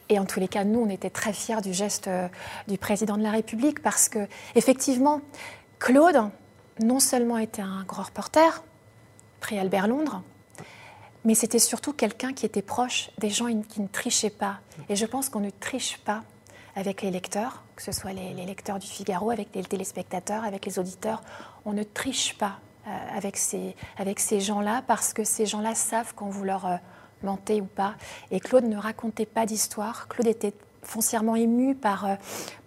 [0.09, 2.27] Et en tous les cas, nous, on était très fiers du geste euh,
[2.67, 5.21] du président de la République parce que, effectivement,
[5.77, 6.31] Claude,
[6.81, 8.63] non seulement était un grand reporter,
[9.39, 10.23] prix Albert Londres,
[11.23, 14.57] mais c'était surtout quelqu'un qui était proche des gens qui ne trichaient pas.
[14.89, 16.23] Et je pense qu'on ne triche pas
[16.75, 20.79] avec les lecteurs, que ce soit les, lecteurs du Figaro, avec les téléspectateurs, avec les
[20.79, 21.21] auditeurs.
[21.65, 26.13] On ne triche pas euh, avec ces, avec ces gens-là parce que ces gens-là savent
[26.15, 26.77] quand vous leur euh,
[27.23, 27.95] mentez ou pas.
[28.31, 30.07] Et Claude ne racontait pas d'histoire.
[30.07, 30.53] Claude était
[30.83, 32.15] foncièrement ému par, euh,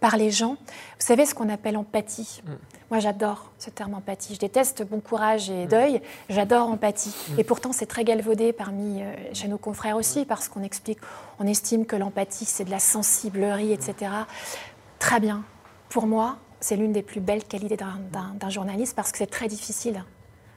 [0.00, 0.56] par les gens.
[0.98, 2.42] Vous savez ce qu'on appelle empathie?
[2.44, 2.52] Mm.
[2.90, 4.34] Moi, j'adore ce terme empathie.
[4.34, 5.68] Je déteste bon courage et mm.
[5.68, 6.02] deuil.
[6.28, 7.14] J'adore empathie.
[7.30, 7.40] Mm.
[7.40, 10.98] Et pourtant, c'est très galvaudé parmi euh, chez nos confrères aussi, parce qu'on explique,
[11.38, 14.12] on estime que l'empathie, c'est de la sensiblerie, etc.
[14.98, 15.44] Très bien.
[15.88, 20.04] Pour moi, c'est l'une des plus belles qualités d'un journaliste, parce que c'est très difficile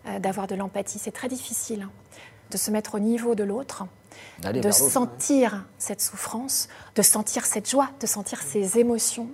[0.08, 1.00] euh, d'avoir de l'empathie.
[1.00, 1.92] C'est très difficile hein,
[2.52, 3.86] de se mettre au niveau de l'autre
[4.42, 9.30] de sentir cette souffrance, de sentir cette joie, de sentir ces émotions,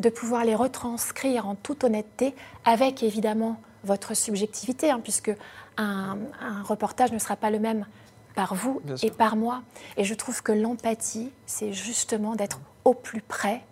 [0.00, 5.32] de pouvoir les retranscrire en toute honnêteté, avec évidemment votre subjectivité, hein, puisque
[5.76, 6.18] un,
[6.64, 7.86] reportage ne sera pas le même
[8.34, 9.62] par vous et par moi.
[9.96, 13.62] Et je trouve que l'empathie, c'est justement d'être au plus près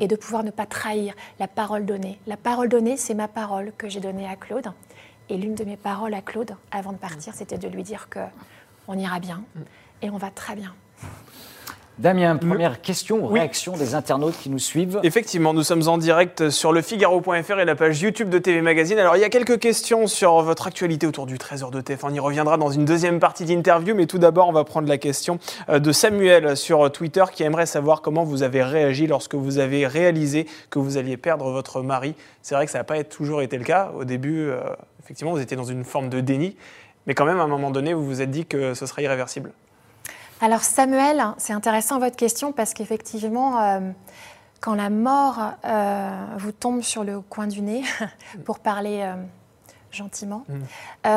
[0.00, 2.18] et de pouvoir ne pas trahir la parole donnée.
[2.26, 4.72] La parole donnée, c'est ma parole que j'ai donnée à Claude.
[5.32, 8.20] Et l'une de mes paroles à Claude, avant de partir, c'était de lui dire que
[8.86, 9.42] on ira bien,
[10.02, 10.74] et on va très bien.
[11.98, 14.98] Damien, première question ou réaction des internautes qui nous suivent.
[15.02, 18.98] Effectivement, nous sommes en direct sur le Figaro.fr et la page YouTube de TV Magazine.
[18.98, 22.02] Alors, il y a quelques questions sur votre actualité autour du Trésor de TF.
[22.04, 24.96] On y reviendra dans une deuxième partie d'interview, mais tout d'abord, on va prendre la
[24.96, 29.58] question euh, de Samuel sur Twitter qui aimerait savoir comment vous avez réagi lorsque vous
[29.58, 32.14] avez réalisé que vous alliez perdre votre mari.
[32.40, 33.92] C'est vrai que ça n'a pas toujours été le cas.
[33.94, 34.60] Au début, euh,
[35.04, 36.56] effectivement, vous étiez dans une forme de déni,
[37.06, 39.52] mais quand même, à un moment donné, vous vous êtes dit que ce serait irréversible.
[40.42, 43.92] Alors Samuel, c'est intéressant votre question parce qu'effectivement, euh,
[44.60, 47.84] quand la mort euh, vous tombe sur le coin du nez,
[48.44, 49.14] pour parler euh,
[49.92, 51.12] gentiment, mm.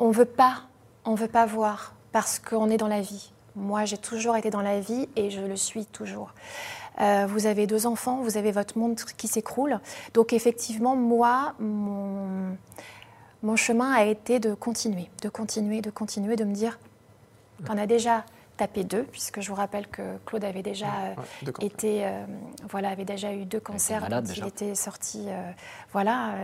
[0.00, 0.64] on veut pas,
[1.06, 3.32] on veut pas voir parce qu'on est dans la vie.
[3.56, 6.34] Moi, j'ai toujours été dans la vie et je le suis toujours.
[6.98, 9.80] vous avez deux enfants, vous avez votre monde qui s'écroule.
[10.12, 12.54] Donc effectivement, moi, mon,
[13.42, 16.78] mon chemin a été de continuer, de continuer, de continuer, de me dire
[17.68, 18.24] on a déjà
[18.56, 22.24] tapé deux, puisque je vous rappelle que Claude avait déjà euh, été, euh,
[22.70, 25.50] voilà, avait déjà eu deux cancers il était sorti, euh,
[25.92, 26.34] voilà,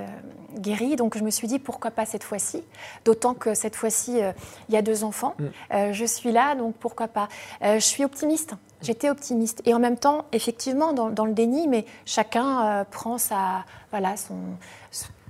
[0.58, 0.96] guéri.
[0.96, 2.64] Donc je me suis dit pourquoi pas cette fois-ci?
[3.04, 4.20] D'autant que cette fois-ci,
[4.68, 5.34] il y a deux enfants.
[5.38, 5.92] Mm.
[5.92, 7.28] je suis là, donc pourquoi pas?
[7.62, 8.54] je suis optimiste.
[8.82, 9.62] J'étais optimiste.
[9.66, 14.36] Et en même temps, effectivement, dans, dans le déni, mais chacun prend sa, voilà, son,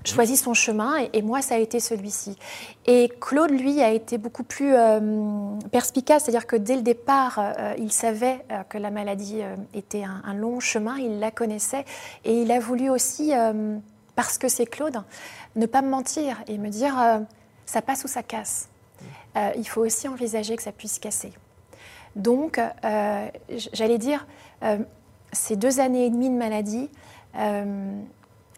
[0.05, 2.37] choisit son chemin et, moi ça a été celui-ci.
[2.87, 7.75] Et Claude lui a été beaucoup plus euh, perspicace, c'est-à-dire que dès le départ euh,
[7.79, 9.41] il savait euh, que la maladie
[9.75, 11.85] était un, long chemin, il la connaissait
[12.25, 13.33] et il a voulu aussi,
[14.15, 15.03] parce que c'est Claude,
[15.57, 16.95] ne pas me mentir et me dire
[17.67, 18.69] ça passe ou ça casse.
[19.57, 21.33] il faut aussi envisager que ça puisse casser.
[22.17, 22.61] Donc
[23.73, 24.27] j'allais dire
[25.33, 26.89] ces deux années et demie de maladie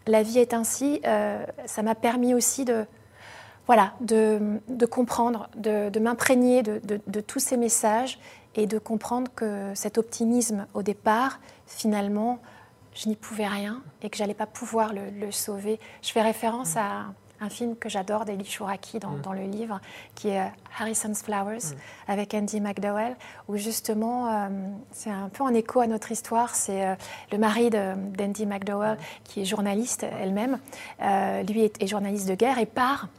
[0.07, 2.85] la vie est ainsi, euh, ça m'a permis aussi de,
[3.67, 8.19] voilà, de, comprendre, de, m'imprégner de, tous ces messages
[8.55, 12.39] et de comprendre que cet optimisme au départ, finalement,
[12.93, 15.79] je n'y pouvais rien et que j'allais pas pouvoir le, sauver.
[16.01, 17.05] Je fais référence à
[17.43, 19.21] un film que j'adore d'Eli Chouraki dans, mm.
[19.21, 19.79] dans, le livre,
[20.15, 20.45] qui est euh,
[20.79, 22.11] Harrison's Flowers, mm.
[22.11, 23.15] avec Andy McDowell,
[23.47, 24.47] où justement, euh,
[24.91, 26.55] c'est un peu en écho à notre histoire.
[26.55, 26.95] C'est euh,
[27.31, 29.23] le mari d'Andy McDowell, mm.
[29.25, 30.59] qui est journaliste elle-même.
[31.47, 33.09] lui est, journaliste de guerre et part.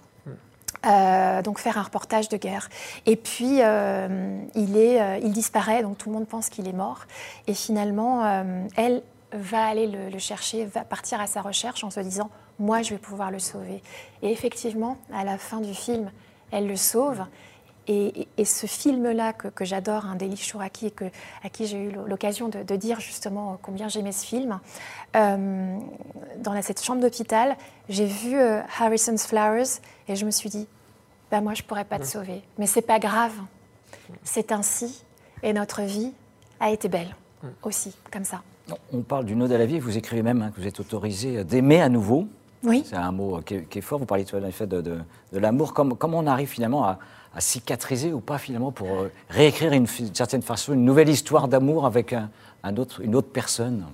[1.44, 2.68] donc faire un reportage de guerre.
[3.06, 7.04] Et puis il, est, il disparaît, donc tout le monde pense qu'il est mort.
[7.46, 8.24] Et finalement,
[8.76, 12.82] elle va aller le, le, chercher, va partir à sa recherche en se disant moi
[12.82, 13.82] je vais pouvoir le sauver.
[14.22, 16.10] Et effectivement, à la fin du film,
[16.50, 17.24] elle le sauve.
[17.86, 21.04] Et, ce film-là que, j'adore, un hein, d'Eli Chouraki, que,
[21.42, 24.58] à qui j'ai eu l'occasion de, dire justement combien j'aimais ce film,
[25.16, 25.78] euh,
[26.38, 27.56] dans cette chambre d'hôpital,
[27.90, 30.66] j'ai vu euh, Harrison's Flowers et je me suis dit,
[31.30, 33.34] bah moi je pourrais pas te sauver, mais c'est pas grave,
[34.22, 35.04] c'est ainsi
[35.42, 36.12] et notre vie
[36.60, 37.14] a été belle
[37.62, 38.42] aussi, comme ça.
[38.94, 41.44] On parle d'une ode à la vie, vous écrivez même hein, que vous êtes autorisé
[41.44, 42.26] d'aimer à nouveau.
[42.84, 43.98] C'est un mot qui est, fort.
[43.98, 45.74] Vous parlez en effet de, de, l'amour.
[45.74, 46.98] Comment, on arrive finalement à,
[47.38, 52.12] cicatriser ou pas finalement pour euh, réécrire d'une certaine façon une nouvelle histoire d'amour avec
[52.12, 53.86] un, autre, une autre personne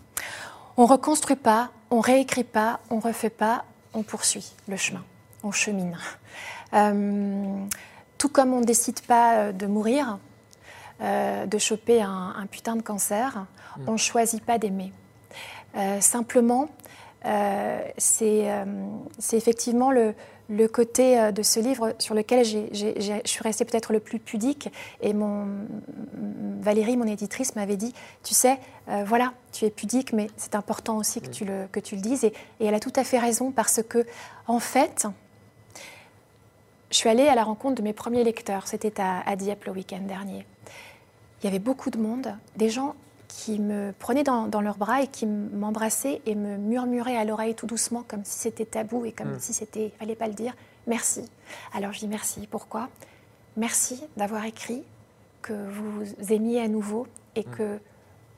[0.77, 5.03] On reconstruit pas, on réécrit pas, on refait pas, on poursuit le chemin,
[5.43, 5.97] on chemine.
[6.75, 7.65] Euh,
[8.19, 10.19] tout comme on décide pas euh, de mourir,
[11.01, 13.47] de choper un, putain de cancer,
[13.79, 13.89] mm.
[13.89, 14.93] on choisit pas d'aimer.
[16.01, 16.90] simplement, euh, euh,
[17.25, 18.47] c'est
[19.33, 20.15] effectivement le,
[20.69, 24.69] côté euh, de ce livre sur lequel je suis restée peut-être le plus pudique.
[25.01, 25.47] Et mon,
[26.61, 28.59] Valérie, mon éditrice, m'avait dit, tu sais,
[29.07, 32.25] voilà, tu es pudique, mais c'est important aussi que tu le, que tu le dises.
[32.25, 34.05] Et, elle a tout à fait raison parce que,
[34.47, 35.07] en fait,
[36.91, 38.67] je suis allée à la rencontre de mes premiers lecteurs.
[38.67, 40.45] C'était à, à Dieppe le week-end dernier.
[41.43, 42.95] Il y avait beaucoup de monde, des gens
[43.37, 47.67] qui me prenaient dans, leurs bras et qui m'embrassaient et me murmuraient à l'oreille tout
[47.67, 49.41] doucement, comme si c'était tabou et comme mm.
[49.41, 50.55] si c'était, fallait pas le dire,
[50.87, 51.23] merci.
[51.73, 52.47] Alors je dis merci.
[52.51, 52.89] Pourquoi
[53.57, 54.83] Merci d'avoir écrit,
[55.43, 57.51] que vous aimiez à nouveau et mm.
[57.57, 57.79] que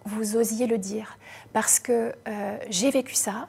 [0.04, 1.16] vous osiez le dire.
[1.52, 3.48] Parce que euh, j'ai vécu ça,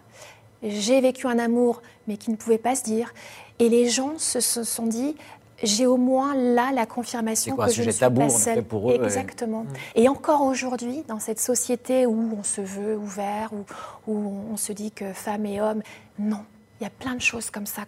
[0.62, 3.14] j'ai vécu un amour, mais qui ne pouvait pas se dire.
[3.60, 5.16] Et les gens se sont dit,
[5.64, 8.64] j'ai au moins là la confirmation que je ne suis pas seule.
[8.64, 9.66] Pour eux, Exactement.
[9.96, 14.72] Et encore aujourd'hui, dans cette société où on se veut ouvert, où, où on se
[14.74, 15.82] dit que femme et homme,
[16.20, 16.44] non.
[16.80, 17.84] Il y a plein de choses comme ça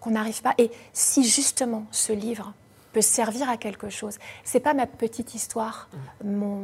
[0.00, 0.54] qu'on n'arrive pas.
[0.58, 2.52] Et si justement ce livre
[2.92, 5.88] peut servir à quelque chose, c'est pas ma petite histoire,
[6.24, 6.62] mon,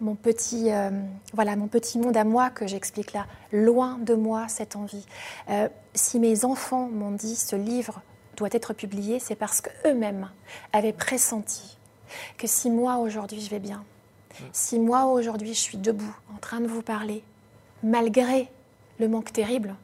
[0.00, 0.90] mon petit, euh,
[1.34, 5.04] voilà, mon petit monde à moi que j'explique là, loin de moi cette envie.
[5.50, 8.00] Euh, si mes enfants m'ont dit ce livre
[8.40, 10.28] doit être publié, c'est parce qu'eux-mêmes
[10.72, 11.76] avaient pressenti
[12.38, 13.84] que si moi aujourd'hui je vais bien,
[14.52, 17.22] si moi aujourd'hui je suis debout en train de vous parler,
[17.82, 18.48] malgré
[18.98, 19.74] le manque terrible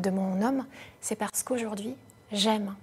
[0.00, 0.64] de mon homme,
[1.00, 1.96] c'est parce qu'aujourd'hui
[2.32, 2.74] j'aime.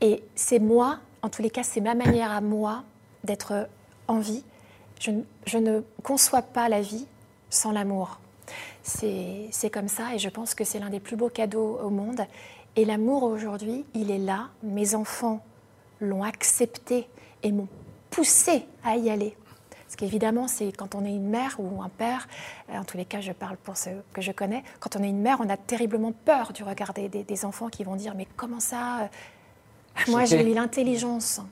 [0.00, 2.82] Et c'est moi, en tous les cas, c'est ma manière à moi
[3.24, 3.68] d'être
[4.08, 4.42] en vie.
[5.00, 5.10] Je,
[5.46, 7.06] je ne conçois pas la vie
[7.50, 8.18] sans l'amour.
[8.82, 12.22] C'est comme ça et je pense que c'est l'un des plus beaux cadeaux au monde.
[12.76, 14.48] Et l'amour aujourd'hui, il est là.
[14.62, 15.44] Mes enfants
[16.00, 17.08] l'ont accepté
[17.42, 17.68] et m'ont
[18.10, 19.36] poussé à y aller.
[19.92, 22.26] Parce qu'évidemment, c'est quand on est une mère ou un père,
[22.70, 25.08] euh, en tous les cas, je parle pour ceux que je connais, quand on est
[25.10, 28.26] une mère, on a terriblement peur du regard des, des, enfants qui vont dire Mais
[28.36, 29.10] comment ça
[30.08, 31.42] Moi, j'ai eu l'intelligence.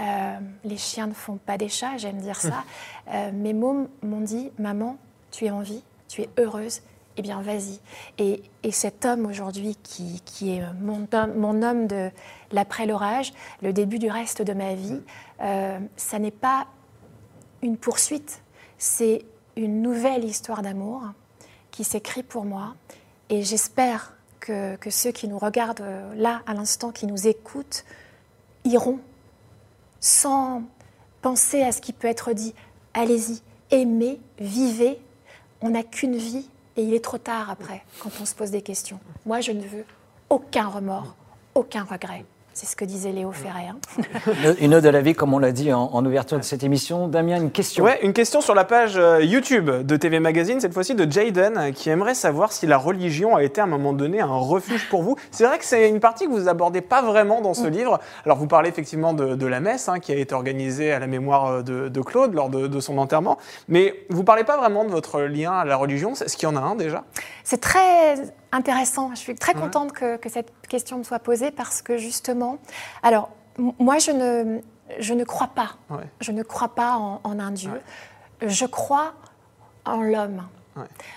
[0.00, 2.64] Euh, les chiens ne font pas des chats, j'aime dire ça.
[3.08, 4.96] Euh, mes mômes m'ont dit Maman,
[5.30, 6.82] tu es en vie, tu es heureuse,
[7.16, 7.80] eh bien vas-y.
[8.18, 12.10] Et, cet homme aujourd'hui qui, est mon, homme de
[12.52, 15.00] l'après l'orage, le début du reste de ma vie,
[15.40, 16.66] euh, ça n'est pas
[17.62, 18.42] une poursuite,
[18.76, 19.24] c'est
[19.56, 21.02] une nouvelle histoire d'amour
[21.70, 22.74] qui s'écrit pour moi.
[23.30, 27.84] Et j'espère que, que, ceux qui nous regardent euh, là à l'instant, qui nous écoutent,
[28.64, 28.98] iront
[30.00, 30.64] sans
[31.22, 32.54] penser à ce qui peut être dit.
[32.94, 35.00] Allez-y, aimez, vivez.
[35.62, 38.62] On n'a qu'une vie et il est trop tard après, quand on se pose des
[38.62, 39.00] questions.
[39.24, 39.84] Moi, je ne veux
[40.30, 41.16] aucun remords,
[41.54, 42.24] aucun regret.
[42.56, 43.64] C'est ce que disait Léo Ferré.
[43.68, 44.54] Hein.
[44.62, 47.06] Une ode de la vie, comme on l'a dit en, ouverture de cette émission.
[47.06, 47.84] Damien, une question.
[47.84, 51.74] Ouais, une question sur la page euh, YouTube de TV Magazine, cette fois-ci de Jaden,
[51.74, 55.02] qui aimerait savoir si la religion a été à un moment donné un refuge pour
[55.02, 55.16] vous.
[55.32, 57.70] C'est vrai que c'est une partie que vous abordez pas vraiment dans ce mm.
[57.70, 58.00] livre.
[58.24, 61.46] Alors, vous parlez effectivement de, la messe hein, qui a été organisée à la mémoire
[61.46, 63.36] euh, de, Claude lors de, son enterrement,
[63.68, 66.14] mais vous parlez pas vraiment de votre lien à la religion.
[66.14, 67.04] Est-ce qu'il y en a un déjà?
[67.44, 68.14] C'est très
[68.52, 69.10] intéressant.
[69.10, 72.58] Je suis très contente que, cette question me soit posée parce que justement,
[73.02, 73.30] alors
[73.78, 74.60] moi je ne,
[74.98, 75.76] je ne crois pas,
[76.20, 77.80] je ne crois pas en, un Dieu,
[78.42, 79.14] je crois
[79.84, 80.42] en l'homme.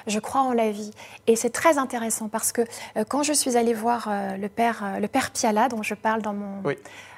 [0.07, 0.91] Je crois en la vie.
[1.27, 2.61] Et c'est très intéressant parce que
[2.95, 5.95] euh, quand je suis allée voir euh, le, père, euh, le père Piala, dont je
[5.95, 6.63] parle dans mon,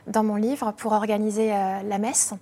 [0.08, 2.34] dans mon livre pour organiser la messe,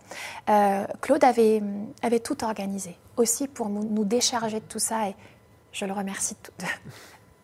[1.01, 1.62] Claude avait,
[2.01, 5.10] avait tout organisé, aussi pour nous, nous, décharger de tout ça.
[5.10, 5.15] Et
[5.73, 6.65] je le remercie de,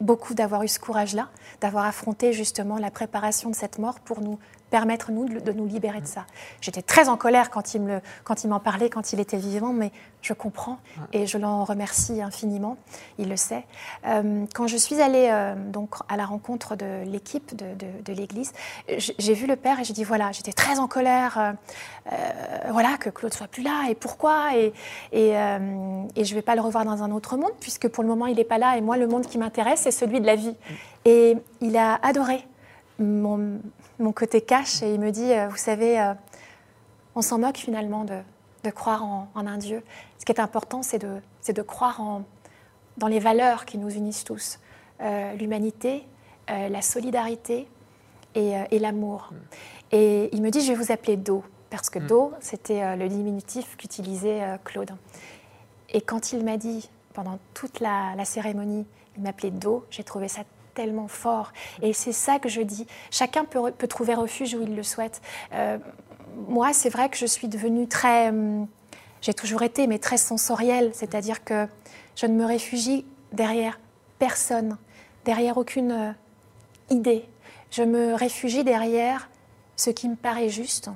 [0.01, 1.29] beaucoup d'avoir eu ce courage-là,
[1.62, 6.01] d'avoir affronté justement la préparation de cette mort pour nous permettre, nous, de nous libérer
[6.01, 6.25] de ça.
[6.62, 9.73] J'étais très en colère quand il, me, quand il m'en parlait, quand il était vivant,
[9.73, 10.80] mais je comprends
[11.13, 12.78] et je l'en remercie infiniment,
[13.19, 13.65] il le sait.
[14.08, 17.65] Euh, quand je suis allée euh, donc à la rencontre de l'équipe de,
[18.04, 18.54] de, l'Église,
[18.97, 21.56] j'ai vu le père et j'ai dit, voilà, j'étais très en colère,
[22.12, 22.15] euh,
[22.69, 24.73] voilà, que Claude soit plus là, et pourquoi, et,
[25.12, 28.10] et, et je ne vais pas le revoir dans un autre monde, puisque pour le
[28.10, 30.36] moment, il n'est pas là, et moi, le monde qui m'intéresse, c'est celui de la
[30.36, 30.56] vie.
[31.04, 32.47] Et il a adoré
[32.99, 33.60] mon,
[33.99, 36.13] mon côté cash et il me dit, euh, vous savez, euh,
[37.15, 38.19] on s'en moque finalement de,
[38.63, 39.84] de croire en, un Dieu.
[40.19, 42.23] Ce qui est important, c'est de, de, croire en,
[42.97, 44.60] dans les valeurs qui nous unissent tous.
[45.01, 46.05] Euh, l'humanité,
[46.47, 47.67] la solidarité
[48.36, 49.31] et, et l'amour.
[49.91, 52.08] Et il me dit, je vais vous appeler Do, parce que mm.
[52.08, 54.91] Do, c'était le diminutif qu'utilisait Claude.
[55.89, 58.86] Et quand il m'a dit, pendant toute la, la cérémonie,
[59.17, 60.41] il m'appelait Do, j'ai trouvé ça
[60.75, 61.51] tellement fort.
[61.81, 62.85] Et c'est ça que je dis.
[63.09, 65.21] Chacun peut, trouver refuge où il le souhaite.
[65.53, 65.79] Euh,
[66.47, 68.29] moi, c'est vrai que je suis devenue très...
[68.29, 68.67] Hum,
[69.21, 70.91] j'ai toujours été, mais très sensorielle.
[70.93, 71.67] C'est-à-dire que
[72.15, 73.79] je ne me réfugie derrière
[74.19, 74.77] personne,
[75.23, 76.11] derrière aucune euh,
[76.91, 77.25] idée.
[77.71, 79.29] Je me réfugie derrière
[79.75, 80.89] ce qui me paraît juste,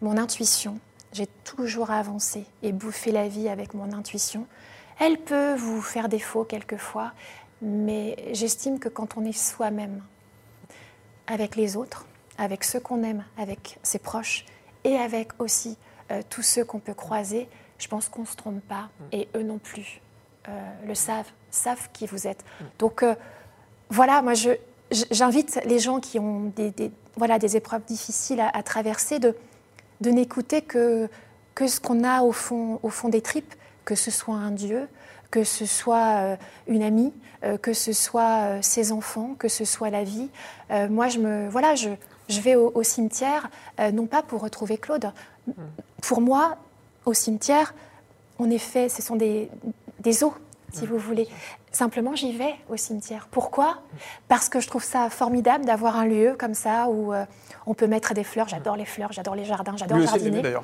[0.00, 0.78] mon intuition.
[1.12, 4.46] J'ai toujours avancé et bouffé la vie avec mon intuition.
[4.98, 7.12] Elle peut vous faire défaut quelquefois,
[7.64, 10.02] mais j'estime que quand on est soi-même,
[11.26, 14.44] avec les autres, avec ceux qu'on aime, avec ses proches,
[14.84, 15.78] et avec aussi
[16.10, 17.48] euh, tous ceux qu'on peut croiser,
[17.78, 20.02] je pense qu'on ne se trompe pas, et eux non plus
[20.48, 22.44] euh, le savent, savent qui vous êtes.
[22.78, 23.14] Donc euh,
[23.88, 24.34] voilà, moi
[25.10, 26.72] j'invite les gens qui ont des,
[27.16, 29.34] voilà, des épreuves difficiles à, traverser de,
[30.02, 31.08] de n'écouter que,
[31.54, 33.54] que ce qu'on a au fond, au fond des tripes,
[33.86, 34.86] que ce soit un Dieu,
[35.34, 36.36] que ce soit euh,
[36.68, 40.30] une amie, euh, que ce soit euh, ses enfants, que ce soit la vie.
[40.90, 41.90] moi, je me, voilà, je,
[42.28, 43.50] je vais au, cimetière,
[43.92, 45.12] non pas pour retrouver Claude.
[46.02, 46.56] Pour moi,
[47.04, 47.74] au cimetière,
[48.38, 49.50] en effet, ce sont des,
[49.98, 50.32] des os,
[50.72, 51.28] si vous voulez.
[51.74, 53.26] Simplement, j'y vais au cimetière.
[53.28, 53.78] Pourquoi?
[54.28, 57.12] Parce que je trouve ça formidable d'avoir un lieu comme ça où
[57.66, 58.48] on peut mettre des fleurs.
[58.48, 60.54] J'adore les fleurs, j'adore les jardins, j'adore jardiner.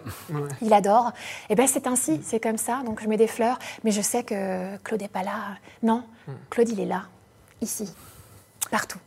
[0.62, 1.08] Il adore.
[1.08, 2.82] Et eh ben c'est ainsi, c'est comme ça.
[2.86, 5.56] Donc je mets des fleurs, mais je sais que Claude n'est pas là.
[5.82, 6.32] Non, hmm.
[6.48, 7.02] Claude il est là,
[7.60, 7.92] ici,
[8.70, 9.00] partout.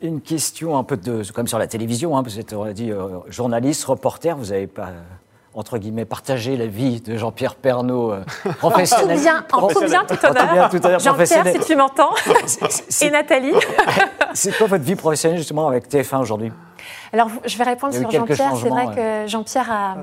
[0.00, 2.90] Une question un peu de, comme sur la télévision, hein, vous êtes on a dit,
[2.90, 4.90] euh, journaliste, reporter, vous n'avez pas
[5.54, 8.22] entre guillemets, partager la vie de Jean-Pierre Pernaud, euh,
[8.58, 9.18] professionnel.
[9.18, 10.04] En tout bien, en tout bien,
[10.68, 10.98] tout honneur.
[10.98, 12.10] Jean-Pierre, si tu m'entends,
[13.02, 13.52] et Nathalie.
[14.34, 16.52] C'est quoi votre vie professionnelle justement avec TF1 aujourd'hui?
[17.12, 18.52] Alors, je vais répondre sur Jean-Pierre.
[18.56, 19.96] C'est vrai que Jean-Pierre a.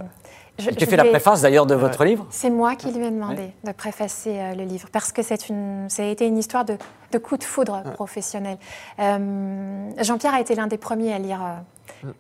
[0.60, 2.28] je- Qui je fait la vais- préface d'ailleurs de votre livre?
[2.30, 5.90] C'est moi qui lui ai demandé de préfacer euh, le livre parce que c'est une,
[5.90, 6.78] ça a été une histoire de,
[7.12, 8.58] de coup de foudre professionnel.
[9.00, 11.56] Euh, Jean-Pierre a été l'un des premiers à lire, euh,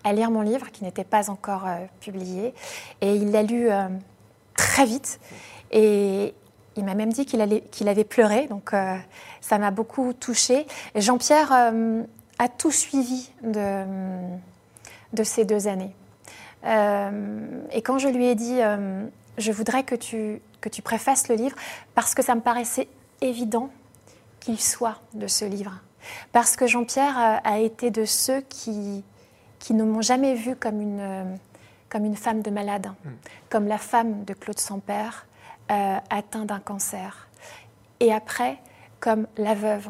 [0.03, 2.53] à lire mon livre qui n'était pas encore euh, publié
[3.01, 3.87] et il l'a lu euh,
[4.55, 5.19] très vite
[5.71, 6.33] et
[6.75, 8.95] il m'a même dit qu'il allait- avait pleuré donc euh,
[9.41, 10.65] ça m'a beaucoup touchée.
[10.95, 15.95] Jean-Pierre a tout suivi de, ces deux années.
[16.63, 18.59] Et quand je lui ai dit,
[19.37, 21.55] je voudrais que tu, que tu préfaces le livre,
[21.95, 22.87] parce que ça me paraissait
[23.21, 23.69] évident
[24.39, 25.79] qu'il soit de ce livre.
[26.31, 29.03] Parce que Jean-Pierre a été de ceux qui,
[29.59, 31.35] qui ne m'ont jamais vue comme une, euh,
[31.89, 32.91] comme une femme de malade,
[33.49, 35.27] comme la femme de Claude Sampère,
[35.71, 37.27] euh, atteint d'un cancer.
[37.99, 38.57] Et après,
[38.99, 39.89] comme la veuve,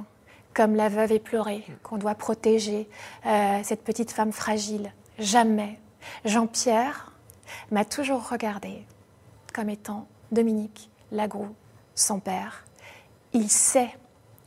[0.54, 2.90] comme la veuve éplorée, qu'on doit protéger,
[3.26, 4.92] euh, cette petite femme fragile.
[5.20, 5.80] Jamais.
[6.26, 7.14] Jean-Pierre
[7.72, 8.86] m'a toujours regardée
[9.54, 11.56] comme étant Dominique Lagroux,
[11.96, 12.66] son père.
[13.34, 13.96] Il sait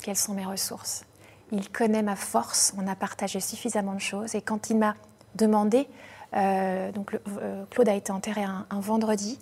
[0.02, 1.04] quelles sont mes ressources.
[1.50, 2.72] Il connaît ma force.
[2.78, 4.34] On a partagé suffisamment de choses.
[4.34, 4.96] Et quand il m'a
[5.34, 5.88] demandé,
[6.34, 9.38] euh, donc le- euh, Claude a été enterré un, un vendredi,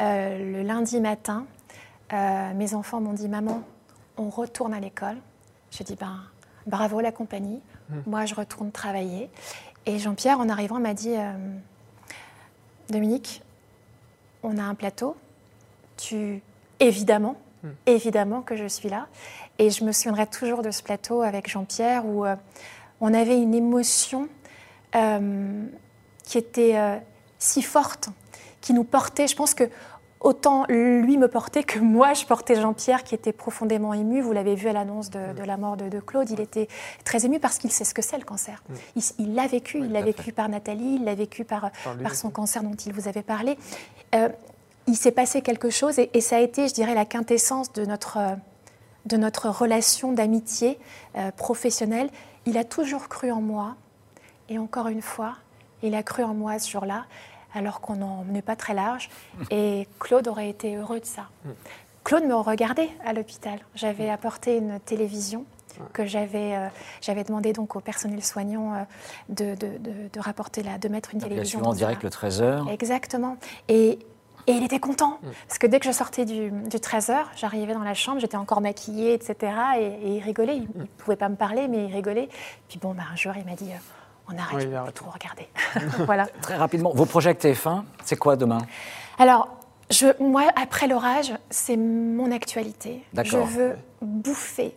[0.00, 1.44] euh, le lundi matin,
[2.12, 3.62] mes enfants m'ont dit Maman,
[4.16, 5.16] on retourne à l'école.
[5.70, 6.20] J'ai dit Ben,
[6.66, 7.60] bravo la compagnie.
[8.06, 9.28] Moi, je retourne travailler.
[9.86, 11.32] Et Jean-Pierre, en arrivant, m'a dit euh,
[12.90, 13.42] Dominique,
[14.42, 15.16] on a un plateau.
[15.96, 16.42] Tu,
[16.80, 17.36] évidemment,
[17.86, 19.06] évidemment que je suis là.
[19.58, 22.36] Et je me souviendrai toujours de ce plateau avec Jean-Pierre où euh,
[23.00, 24.28] on avait une émotion
[24.94, 25.64] euh,
[26.24, 26.96] qui était euh,
[27.38, 28.10] si forte,
[28.60, 29.26] qui nous portait.
[29.26, 29.64] Je pense que
[30.20, 34.20] autant lui me portait que moi je portais Jean-Pierre qui était profondément ému.
[34.20, 36.68] Vous l'avez vu à l'annonce de, de la mort de, de Claude, il était
[37.04, 38.62] très ému parce qu'il sait ce que c'est le cancer.
[38.96, 41.70] Il il l'a vécu, il l'a vécu par Nathalie, il l'a vécu par,
[42.02, 43.58] par son cancer dont il vous avait parlé.
[44.14, 44.28] Euh,
[44.88, 47.84] il s'est passé quelque chose et, et ça a été, je dirais, la quintessence de
[47.84, 48.34] notre, euh,
[49.06, 50.78] de notre relation d'amitié
[51.16, 52.08] euh, professionnelle.
[52.46, 53.76] Il a toujours cru en moi
[54.48, 55.34] et encore une fois,
[55.82, 57.04] il a cru en moi ce jour-là
[57.54, 59.08] alors qu'on n'en menait pas très large.
[59.50, 61.28] Et Claude aurait été heureux de ça.
[62.04, 63.58] Claude me regardait à l'hôpital.
[63.74, 65.44] J'avais apporté une télévision
[65.92, 66.68] que j'avais euh,
[67.00, 68.78] j'avais demandé donc au personnel soignant euh,
[69.28, 71.60] de, de- de- de rapporter là, de mettre une télévision.
[71.60, 72.68] en direct le 13h.
[72.72, 73.36] Exactement.
[73.68, 73.90] Et,
[74.46, 75.18] et il était content.
[75.46, 78.60] Parce que dès que je sortais du, du 13h, j'arrivais dans la chambre, j'étais encore
[78.60, 79.52] maquillée, etc.
[79.78, 80.56] Et, et il rigolait.
[80.56, 82.28] Il ne pouvait pas me parler, mais il rigolait.
[82.68, 83.76] Puis bon, bah, un jour, il m'a dit euh,
[84.32, 84.94] on arrête, Oui, arrête.
[84.94, 85.48] tout regarder.
[86.06, 86.26] voilà.
[86.42, 88.58] Très rapidement, vos projets avec TF1, c'est quoi demain?
[89.18, 89.48] Alors,
[89.90, 93.02] je, moi, après l'orage, c'est mon actualité.
[93.22, 94.74] Je veux bouffer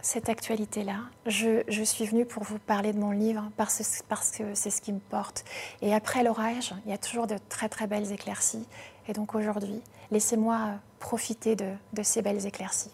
[0.00, 0.96] cette actualité-là.
[1.26, 4.80] Je, je suis venue pour vous parler de mon livre parce, parce que c'est ce
[4.80, 5.44] qui me porte.
[5.80, 8.66] Et après l'orage, il y a toujours de très très belles éclaircies.
[9.08, 10.58] Et donc aujourd'hui, laissez-moi
[10.98, 12.90] profiter de, de ces belles éclaircies.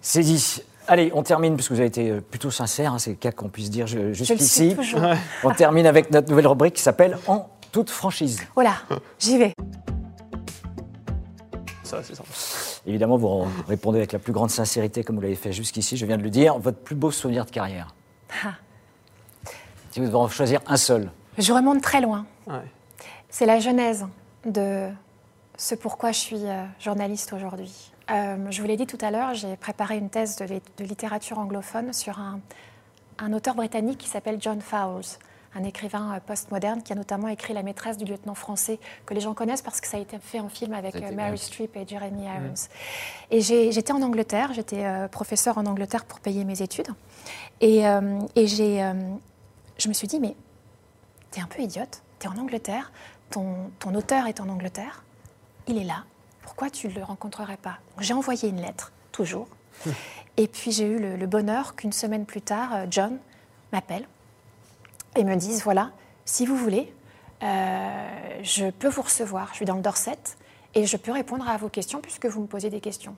[0.00, 0.62] C'est dit.
[0.88, 3.32] Allez, on termine, parce que vous avez été euh, plutôt sincère, hein, c'est le cas
[3.32, 4.76] qu'on puisse dire jusqu'ici.
[5.42, 8.40] On termine avec notre nouvelle rubrique qui s'appelle En toute franchise.
[8.54, 8.76] Voilà,
[9.18, 9.52] j'y vais.
[11.82, 12.28] Ça, c'est simple.
[12.86, 15.96] Évidemment, vous répondez avec la plus grande sincérité, comme vous l'avez fait jusqu'ici.
[15.96, 17.88] Je viens de le dire, votre plus beau souvenir de carrière.
[18.44, 18.54] Ah.
[19.90, 21.10] Si vous devez en choisir un seul.
[21.36, 22.26] Je remonte très loin.
[22.46, 22.54] Ouais.
[23.28, 24.06] C'est la genèse
[24.44, 24.88] de
[25.56, 27.92] ce pourquoi je suis euh, journaliste aujourd'hui.
[28.10, 30.84] Euh, je vous l'ai dit tout à l'heure, j'ai préparé une thèse de, lit- de
[30.84, 32.38] littérature anglophone sur un,
[33.18, 35.02] un auteur britannique qui s'appelle John Fowles,
[35.56, 39.20] un écrivain euh, postmoderne qui a notamment écrit La maîtresse du lieutenant français, que les
[39.20, 41.10] gens connaissent parce que ça a été fait en film avec euh.
[41.16, 42.68] Mary Streep et Jeremy Irons.
[43.32, 46.90] Et j'étais en Angleterre, j'étais euh, professeur en Angleterre pour payer mes études.
[47.60, 48.92] Et, euh, et j'ai, euh,
[49.78, 50.36] je me suis dit, mais
[51.32, 52.92] t'es un peu idiote, t'es en Angleterre,
[53.30, 55.02] ton, ton auteur est en Angleterre,
[55.66, 56.04] il est là,
[56.46, 59.48] pourquoi tu ne le rencontrerais pas J'ai envoyé une lettre, toujours.
[60.38, 63.18] Et puis j'ai eu le, le bonheur qu'une semaine plus tard, euh, John
[63.72, 64.06] m'appelle
[65.16, 65.90] et me dise, voilà,
[66.24, 66.92] si vous voulez,
[67.42, 70.18] euh, je peux vous recevoir, je suis dans le Dorset,
[70.74, 73.16] et je peux répondre à vos questions puisque vous me posez des questions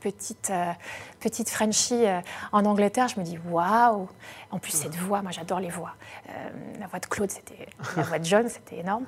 [0.00, 0.72] petite, euh,
[1.20, 2.20] petite Frenchie euh,
[2.52, 4.08] en Angleterre, je me dis waouh
[4.50, 5.94] En plus, cette voix, moi j'adore les voix.
[6.28, 6.48] Euh,
[6.80, 7.68] la voix de Claude, c'était.
[7.96, 9.04] La voix de John, c'était énorme.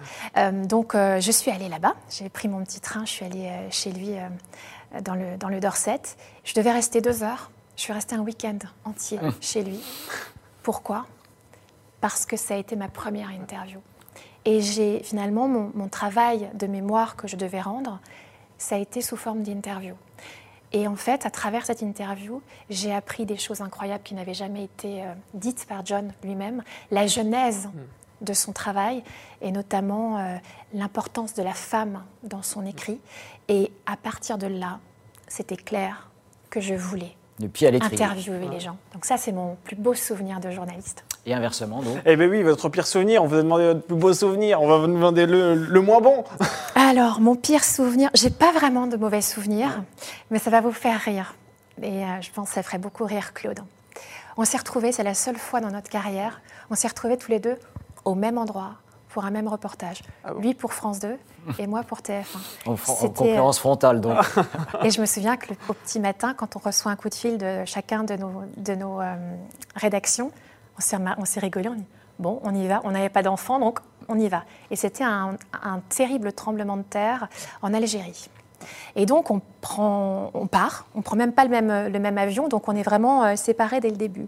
[0.66, 1.94] Donc, je suis allée là-bas.
[2.08, 4.14] J'ai pris mon petit train, je suis allée chez lui
[5.02, 6.02] dans, le, dans le Dorset.
[6.44, 7.50] Je devais rester deux heures.
[7.76, 9.80] Je suis restée un week-end entier chez lui.
[10.62, 11.06] Pourquoi?
[12.00, 13.80] Parce que ça a été ma première interview.
[14.44, 18.00] Et j'ai finalement mon, mon travail de mémoire que je devais rendre,
[18.60, 19.94] ça a été sous forme d'interview.
[20.72, 24.64] Et en fait, à travers cette interview, j'ai appris des choses incroyables qui n'avaient jamais
[24.64, 26.62] été euh, dites par John lui-même.
[26.90, 27.68] La genèse
[28.20, 29.02] de son travail
[29.40, 30.36] et notamment euh,
[30.72, 33.00] l'importance de la femme dans son écrit.
[33.48, 34.78] Et à partir de là,
[35.26, 36.08] c'était clair
[36.50, 37.16] que je voulais
[37.80, 38.76] interviewer les gens.
[38.92, 41.04] Donc ça, c'est mon plus beau souvenir de journaliste.
[41.26, 41.98] Et inversement, donc.
[42.06, 44.68] Eh bien oui, votre pire souvenir, on vous a demandé votre plus beau souvenir, on
[44.68, 46.24] va vous demander le, le moins bon.
[46.74, 49.82] Alors, mon pire souvenir, j'ai pas vraiment de mauvais souvenirs,
[50.30, 51.34] mais ça va vous faire rire.
[51.82, 53.60] Et euh, je pense que ça ferait beaucoup rire Claude.
[54.36, 56.40] On s'est retrouvés, c'est la seule fois dans notre carrière,
[56.70, 57.56] on s'est retrouvés tous les deux
[58.06, 58.72] au même endroit
[59.10, 60.02] pour un même reportage.
[60.24, 61.16] Ah bon Lui pour France 2
[61.58, 62.22] et moi pour TF1.
[62.66, 64.16] En, fr- en concurrence frontale, donc.
[64.84, 67.14] Et je me souviens que le, au petit matin, quand on reçoit un coup de
[67.14, 69.14] fil de chacun de nos, de nos euh,
[69.74, 70.30] rédactions,
[70.80, 71.84] on s'est, rema- on s'est rigolé, on dit
[72.18, 72.80] bon, on y va.
[72.84, 74.44] On n'avait pas d'enfants, donc on y va.
[74.70, 77.28] Et c'était un, un terrible tremblement de terre
[77.60, 78.28] en Algérie.
[78.96, 82.48] Et donc on prend, on part, on prend même pas le même, le même avion,
[82.48, 84.26] donc on est vraiment euh, séparés dès le début.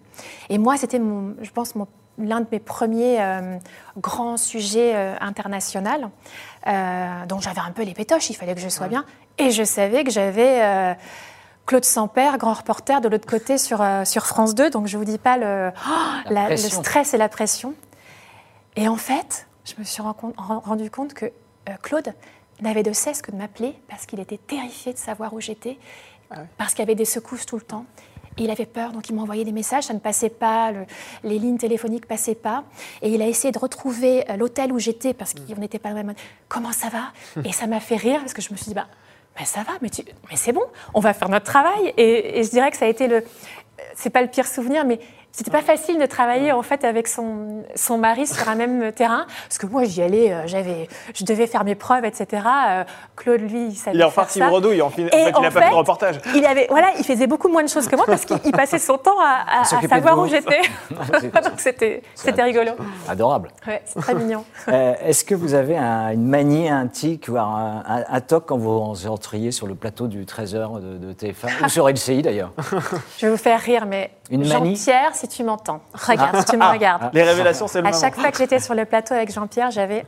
[0.50, 1.88] Et moi, c'était, mon, je pense, mon-
[2.18, 3.57] l'un de mes premiers euh,
[3.98, 6.11] grands sujets euh, internationaux.
[7.28, 9.05] Donc j'avais un peu les pétoches, il fallait que je sois bien.
[9.38, 10.94] Et je savais que j'avais
[11.67, 14.71] Claude Sampère, grand reporter de l'autre côté sur, euh, sur France 2.
[14.71, 15.91] Donc je vous dis pas le, oh,
[16.31, 16.83] la- le pression.
[16.83, 17.75] stress et la pression.
[18.77, 22.13] Et en fait, je me suis rendu compte que euh, Claude
[22.61, 25.79] n'avait de cesse que de m'appeler parce qu'il était terrifié de savoir où j'étais,
[26.59, 27.85] parce qu'il y avait des secousses tout le temps.
[28.39, 30.87] Et il avait peur, donc il m'envoyait des messages, ça ne passait pas, le-
[31.23, 32.65] les lignes téléphoniques passaient pas.
[33.03, 35.97] Et il a essayé de retrouver euh, l'hôtel où j'étais parce qu'on n'était pas dans
[35.99, 36.15] le même.
[36.49, 37.13] Comment ça va?
[37.45, 38.87] Et ça m'a fait rire parce que je me suis dit, bah,
[39.39, 40.62] bah, ça va, mais, tu- mais c'est bon,
[40.95, 41.93] on va faire notre travail.
[41.97, 43.24] Et, je dirais que ça a été le.
[43.95, 45.01] C'est pas le pire souvenir, mais
[45.33, 49.26] c'était pas facile de travailler en fait avec son, son mari sur un même terrain.
[49.49, 52.43] Parce que moi, j'y allais, euh, j'avais, je devais faire mes preuves, etc.
[52.68, 52.85] Euh,
[53.16, 55.62] Claude, lui, il savait Il est reparti bredouille, en, fin- en fait, il n'a pas
[55.62, 56.20] fait de reportage.
[56.35, 58.78] Il avait, voilà, il faisait beaucoup moins de choses que moi parce qu'il il passait
[58.78, 60.61] son temps à, savoir où j'étais.
[60.91, 62.72] Donc c'était, c'était rigolo.
[63.09, 63.49] Adorable.
[63.66, 64.45] Ouais, c'est très mignon.
[64.68, 68.45] Euh, Est-ce que vous avez un- une manie, un tic, voire un, un- un toc
[68.47, 72.53] quand vous entriez sur le plateau du 13h de, de TF1 ou sur LCI d'ailleurs?
[73.18, 74.76] Je vais vous faire rire, mais Une manie?
[74.76, 77.11] Jean-Pierre, si tu m'entends, regarde, si tu me regardes.
[77.12, 78.01] Les révélations, c'est le À moment.
[78.01, 80.05] chaque fois que j'étais sur le plateau avec Jean-Pierre, j'avais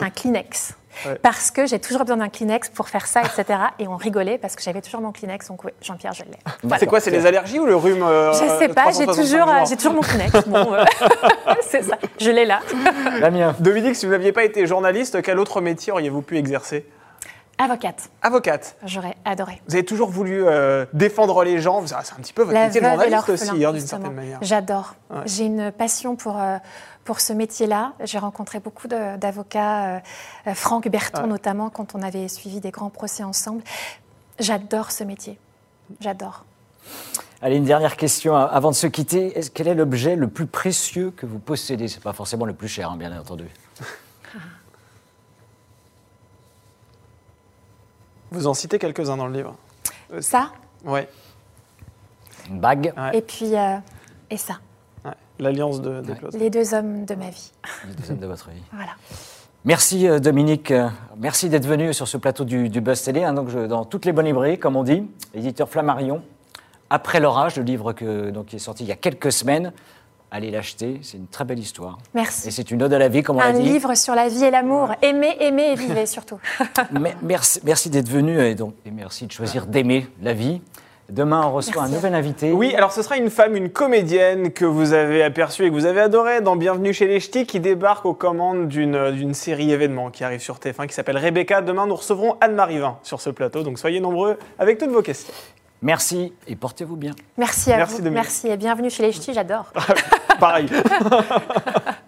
[0.00, 0.74] un Kleenex.
[1.06, 1.14] Ouais.
[1.22, 3.58] Parce que j'ai toujours besoin d'un Kleenex pour faire ça, etc.
[3.78, 5.48] Et on rigolait parce que j'avais toujours mon Kleenex.
[5.48, 6.76] Donc, oui, Jean-Pierre, je l'ai.
[6.78, 9.48] C'est quoi, c'est les allergies ou le rhume euh, Je sais pas, j'ai 365 toujours,
[9.48, 10.46] euh, j'ai toujours mon Kleenex.
[10.48, 10.84] Bon, euh,
[11.62, 12.60] c'est ça, je l'ai là.
[13.20, 16.84] Damien Dominique, si vous n'aviez pas été journaliste, quel autre métier auriez-vous pu exercer?
[17.58, 18.76] Avocate, Avocate.
[18.84, 19.60] j'aurais adoré.
[19.66, 21.84] Vous avez toujours voulu euh, défendre les gens.
[21.86, 24.38] C'est un petit peu votre métier de journaliste aussi, hein, d'une certaine manière.
[24.42, 24.94] J'adore.
[25.10, 25.22] Ouais.
[25.26, 26.58] J'ai une passion pour, euh,
[27.04, 27.94] pour ce métier-là.
[28.04, 29.96] J'ai rencontré beaucoup d'avocats,
[30.46, 31.28] euh, Franck Berton Ouais.
[31.28, 33.62] notamment, quand on avait suivi des grands procès ensemble.
[34.38, 35.38] J'adore ce métier.
[36.00, 36.44] J'adore.
[37.42, 39.36] Allez, une dernière question euh, avant de se quitter.
[39.36, 41.88] Est-ce- Quel est l'objet le plus précieux que vous possédez?
[41.88, 43.46] C'est pas forcément le plus cher, hein, bien entendu.
[48.30, 49.54] Vous en citez quelques-uns dans le livre.
[50.20, 50.50] Ça,
[50.84, 51.08] Ouais.
[52.48, 53.18] Une bague, Ouais.
[53.18, 53.76] et puis, euh,
[54.30, 54.54] et ça.
[55.04, 55.10] ouais.
[55.38, 56.34] L'alliance de, des Claude.
[56.34, 57.52] Les deux hommes de ma vie.
[57.86, 58.62] le deuxième de votre vie.
[58.72, 58.92] Voilà.
[59.64, 63.32] Merci euh, Dominique, Euh, merci d'être venu sur ce plateau du, du Buzz Télé, hein,
[63.34, 65.04] donc je- dans toutes les bonnes librairies, comme on dit,
[65.34, 66.22] éditeur Flammarion.
[66.90, 69.72] Après l'orage, le livre que, donc, qui est sorti il y a quelques semaines.
[70.30, 71.98] Allez l'acheter, c'est une très belle histoire.
[72.02, 72.52] Et Merci.
[72.52, 73.62] c'est une ode à la vie, comme on l'a Un dit.
[73.62, 74.90] livre sur la vie et l'amour.
[75.00, 76.38] Aimez, aimez et vivez surtout.
[76.92, 80.60] Mais- merci merci d'être venu et, donc, et merci de choisir d'aimer la vie.
[81.08, 81.94] Demain, on reçoit Merci.
[81.94, 82.52] un nouvel invité.
[82.52, 85.86] Oui, alors ce sera une femme, une comédienne que vous avez aperçue et que vous
[85.86, 90.10] avez adorée dans Bienvenue chez les Ch'tis qui débarque aux commandes d'une d'une série événement
[90.10, 91.62] qui arrive sur TF1 qui s'appelle Rebecca.
[91.62, 95.32] Demain, nous recevrons Anne-Marie Vin sur ce plateau, donc soyez nombreux avec toutes vos questions.
[95.82, 97.12] Merci et portez-vous bien.
[97.36, 98.10] Merci à Merci, vous.
[98.10, 99.72] Merci et bienvenue chez les ch'tis, j'adore.
[100.40, 100.68] Pareil.